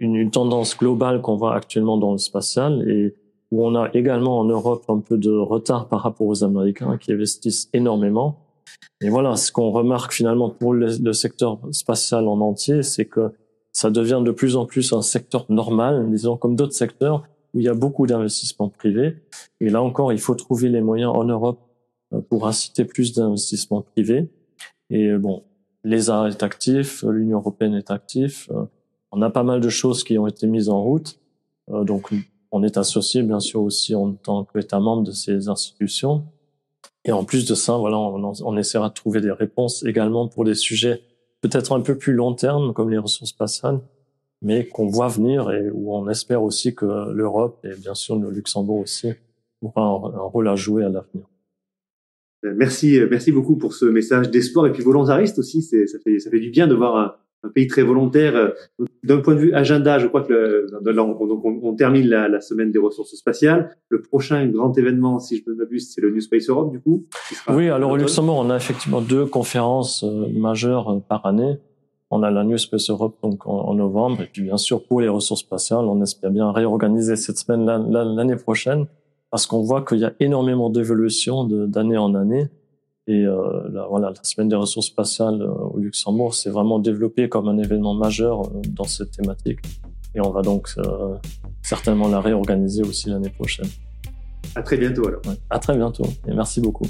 une, 0.00 0.16
une, 0.16 0.30
tendance 0.30 0.76
globale 0.76 1.20
qu'on 1.20 1.36
voit 1.36 1.54
actuellement 1.54 1.96
dans 1.96 2.12
le 2.12 2.18
spatial 2.18 2.88
et, 2.88 3.14
où 3.50 3.66
on 3.66 3.74
a 3.74 3.90
également 3.94 4.38
en 4.38 4.44
Europe 4.44 4.84
un 4.88 4.98
peu 4.98 5.18
de 5.18 5.30
retard 5.30 5.88
par 5.88 6.00
rapport 6.00 6.26
aux 6.26 6.44
Américains 6.44 6.98
qui 6.98 7.12
investissent 7.12 7.68
énormément. 7.72 8.38
Et 9.00 9.08
voilà, 9.08 9.36
ce 9.36 9.50
qu'on 9.50 9.70
remarque 9.70 10.12
finalement 10.12 10.50
pour 10.50 10.74
le, 10.74 11.12
secteur 11.12 11.58
spatial 11.72 12.28
en 12.28 12.40
entier, 12.40 12.82
c'est 12.82 13.06
que 13.06 13.32
ça 13.72 13.90
devient 13.90 14.22
de 14.24 14.30
plus 14.30 14.56
en 14.56 14.66
plus 14.66 14.92
un 14.92 15.02
secteur 15.02 15.46
normal, 15.48 16.10
disons 16.10 16.36
comme 16.36 16.56
d'autres 16.56 16.74
secteurs 16.74 17.24
où 17.54 17.58
il 17.58 17.64
y 17.64 17.68
a 17.68 17.74
beaucoup 17.74 18.06
d'investissements 18.06 18.68
privés. 18.68 19.16
Et 19.60 19.70
là 19.70 19.82
encore, 19.82 20.12
il 20.12 20.20
faut 20.20 20.34
trouver 20.34 20.68
les 20.68 20.80
moyens 20.80 21.12
en 21.14 21.24
Europe 21.24 21.60
euh, 22.12 22.20
pour 22.20 22.46
inciter 22.46 22.84
plus 22.84 23.12
d'investissements 23.12 23.82
privés. 23.82 24.30
Et 24.90 25.06
euh, 25.06 25.18
bon, 25.18 25.42
l'ESA 25.82 26.28
est 26.28 26.42
actif, 26.44 27.02
l'Union 27.02 27.38
européenne 27.38 27.74
est 27.74 27.90
active. 27.90 28.46
Euh, 29.12 29.16
on 29.16 29.22
a 29.22 29.30
pas 29.30 29.42
mal 29.42 29.60
de 29.60 29.68
choses 29.68 30.04
qui 30.04 30.18
ont 30.18 30.26
été 30.26 30.46
mises 30.46 30.68
en 30.68 30.82
route. 30.82 31.18
Donc, 31.68 32.10
on 32.50 32.64
est 32.64 32.76
associé, 32.76 33.22
bien 33.22 33.38
sûr, 33.38 33.62
aussi 33.62 33.94
en 33.94 34.12
tant 34.12 34.44
qu'État 34.44 34.80
membre 34.80 35.04
de 35.04 35.12
ces 35.12 35.48
institutions. 35.48 36.24
Et 37.04 37.12
en 37.12 37.24
plus 37.24 37.46
de 37.46 37.54
ça, 37.54 37.76
voilà, 37.76 37.96
on, 37.96 38.32
on, 38.42 38.56
essaiera 38.56 38.88
de 38.88 38.94
trouver 38.94 39.20
des 39.20 39.30
réponses 39.30 39.84
également 39.84 40.28
pour 40.28 40.44
des 40.44 40.54
sujets 40.54 41.02
peut-être 41.40 41.72
un 41.72 41.80
peu 41.80 41.96
plus 41.96 42.12
long 42.12 42.34
terme, 42.34 42.72
comme 42.74 42.90
les 42.90 42.98
ressources 42.98 43.30
spatiales, 43.30 43.80
mais 44.42 44.66
qu'on 44.66 44.86
voit 44.86 45.08
venir 45.08 45.50
et 45.50 45.70
où 45.70 45.94
on 45.94 46.08
espère 46.08 46.42
aussi 46.42 46.74
que 46.74 47.12
l'Europe 47.12 47.64
et 47.64 47.74
bien 47.76 47.94
sûr 47.94 48.16
le 48.16 48.30
Luxembourg 48.30 48.80
aussi 48.80 49.12
aura 49.62 49.82
un, 49.82 50.20
rôle 50.22 50.48
à 50.48 50.56
jouer 50.56 50.84
à 50.84 50.88
l'avenir. 50.88 51.26
Merci, 52.42 52.98
merci 53.10 53.32
beaucoup 53.32 53.56
pour 53.56 53.74
ce 53.74 53.84
message 53.84 54.30
d'espoir 54.30 54.66
et 54.66 54.72
puis 54.72 54.82
volontariste 54.82 55.38
aussi. 55.38 55.60
Ça 55.62 55.98
fait, 56.02 56.18
ça 56.18 56.30
fait 56.30 56.40
du 56.40 56.50
bien 56.50 56.66
de 56.66 56.74
voir 56.74 57.18
un, 57.42 57.48
pays 57.48 57.66
très 57.66 57.82
volontaire. 57.82 58.52
D'un 59.02 59.18
point 59.18 59.34
de 59.34 59.40
vue 59.40 59.54
agenda, 59.54 59.98
je 59.98 60.06
crois 60.06 60.22
que 60.22 60.32
le, 60.32 60.66
donc 60.82 61.44
on, 61.44 61.60
on, 61.62 61.74
termine 61.74 62.06
la, 62.06 62.28
la, 62.28 62.40
semaine 62.40 62.70
des 62.70 62.78
ressources 62.78 63.14
spatiales. 63.14 63.76
Le 63.88 64.02
prochain 64.02 64.46
grand 64.46 64.76
événement, 64.76 65.18
si 65.18 65.38
je 65.38 65.50
ne 65.50 65.54
m'abuse, 65.54 65.92
c'est 65.94 66.00
le 66.00 66.10
New 66.10 66.20
Space 66.20 66.48
Europe, 66.48 66.70
du 66.70 66.80
coup. 66.80 67.06
Oui, 67.48 67.68
alors 67.68 67.92
au 67.92 67.96
Luxembourg, 67.96 68.36
on 68.38 68.50
a 68.50 68.56
effectivement 68.56 69.00
deux 69.00 69.26
conférences 69.26 70.04
euh, 70.04 70.26
majeures 70.32 70.90
euh, 70.90 71.00
par 71.00 71.26
année. 71.26 71.58
On 72.10 72.22
a 72.22 72.30
la 72.30 72.42
New 72.42 72.58
Space 72.58 72.90
Europe 72.90 73.16
donc 73.22 73.46
en, 73.46 73.72
novembre, 73.74 74.22
et 74.22 74.28
puis 74.32 74.42
bien 74.42 74.56
sûr 74.56 74.82
pour 74.82 75.00
les 75.00 75.08
ressources 75.08 75.42
spatiales, 75.42 75.84
on 75.84 76.02
espère 76.02 76.32
bien 76.32 76.50
réorganiser 76.50 77.14
cette 77.14 77.38
semaine 77.38 77.64
l'année 77.88 78.34
prochaine, 78.34 78.86
parce 79.30 79.46
qu'on 79.46 79.62
voit 79.62 79.84
qu'il 79.84 79.98
y 79.98 80.04
a 80.04 80.12
énormément 80.18 80.70
d'évolution 80.70 81.44
d'année 81.44 81.96
en 81.96 82.16
année. 82.16 82.48
Et 83.06 83.24
euh, 83.24 83.68
la, 83.72 83.86
voilà, 83.86 84.10
la 84.10 84.22
semaine 84.22 84.48
des 84.48 84.56
ressources 84.56 84.88
spatiales 84.88 85.40
euh, 85.42 85.48
au 85.48 85.78
Luxembourg 85.78 86.34
s'est 86.34 86.50
vraiment 86.50 86.78
développée 86.78 87.28
comme 87.28 87.48
un 87.48 87.58
événement 87.58 87.94
majeur 87.94 88.42
euh, 88.42 88.60
dans 88.68 88.84
cette 88.84 89.10
thématique. 89.12 89.60
Et 90.14 90.20
on 90.20 90.30
va 90.30 90.42
donc 90.42 90.68
euh, 90.78 91.16
certainement 91.62 92.08
la 92.08 92.20
réorganiser 92.20 92.82
aussi 92.82 93.08
l'année 93.08 93.30
prochaine. 93.30 93.68
À 94.54 94.62
très 94.62 94.76
bientôt 94.76 95.08
alors. 95.08 95.22
Ouais, 95.26 95.34
à 95.48 95.58
très 95.58 95.76
bientôt 95.76 96.04
et 96.26 96.34
merci 96.34 96.60
beaucoup. 96.60 96.86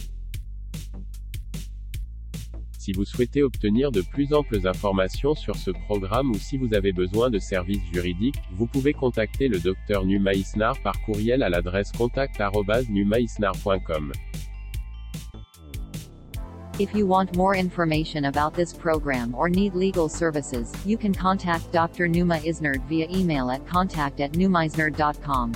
Si 2.79 2.93
vous 2.93 3.05
souhaitez 3.05 3.43
obtenir 3.43 3.93
de 3.93 4.01
plus 4.01 4.33
amples 4.33 4.67
informations 4.67 5.35
sur 5.35 5.57
ce 5.57 5.71
programme 5.71 6.31
ou 6.31 6.37
si 6.37 6.57
vous 6.57 6.73
avez 6.75 6.93
besoin 6.93 7.29
de 7.29 7.39
services 7.39 7.85
juridiques, 7.93 8.41
vous 8.57 8.67
pouvez 8.67 8.95
contacter 8.95 9.49
le 9.49 9.61
docteur 9.61 10.07
Numaïsnar 10.07 10.81
par 10.83 10.99
courriel 11.03 11.43
à 11.43 11.51
l'adresse 11.51 11.93
contact@numaisnar.com. 11.93 14.13
If 16.81 16.95
you 16.95 17.07
want 17.07 17.37
more 17.37 17.55
information 17.55 18.25
about 18.25 18.55
this 18.55 18.73
program 18.73 19.35
or 19.35 19.51
need 19.51 19.75
legal 19.75 20.09
services, 20.09 20.73
you 20.87 20.97
can 20.97 21.13
contact 21.13 21.71
Dr. 21.73 22.09
Numa 22.09 22.39
Isnerd 22.39 22.83
via 22.85 23.07
email 23.11 23.51
at 23.51 23.67
contact 23.67 24.19
at 24.19 24.33
numaisnerd.com. 24.33 25.53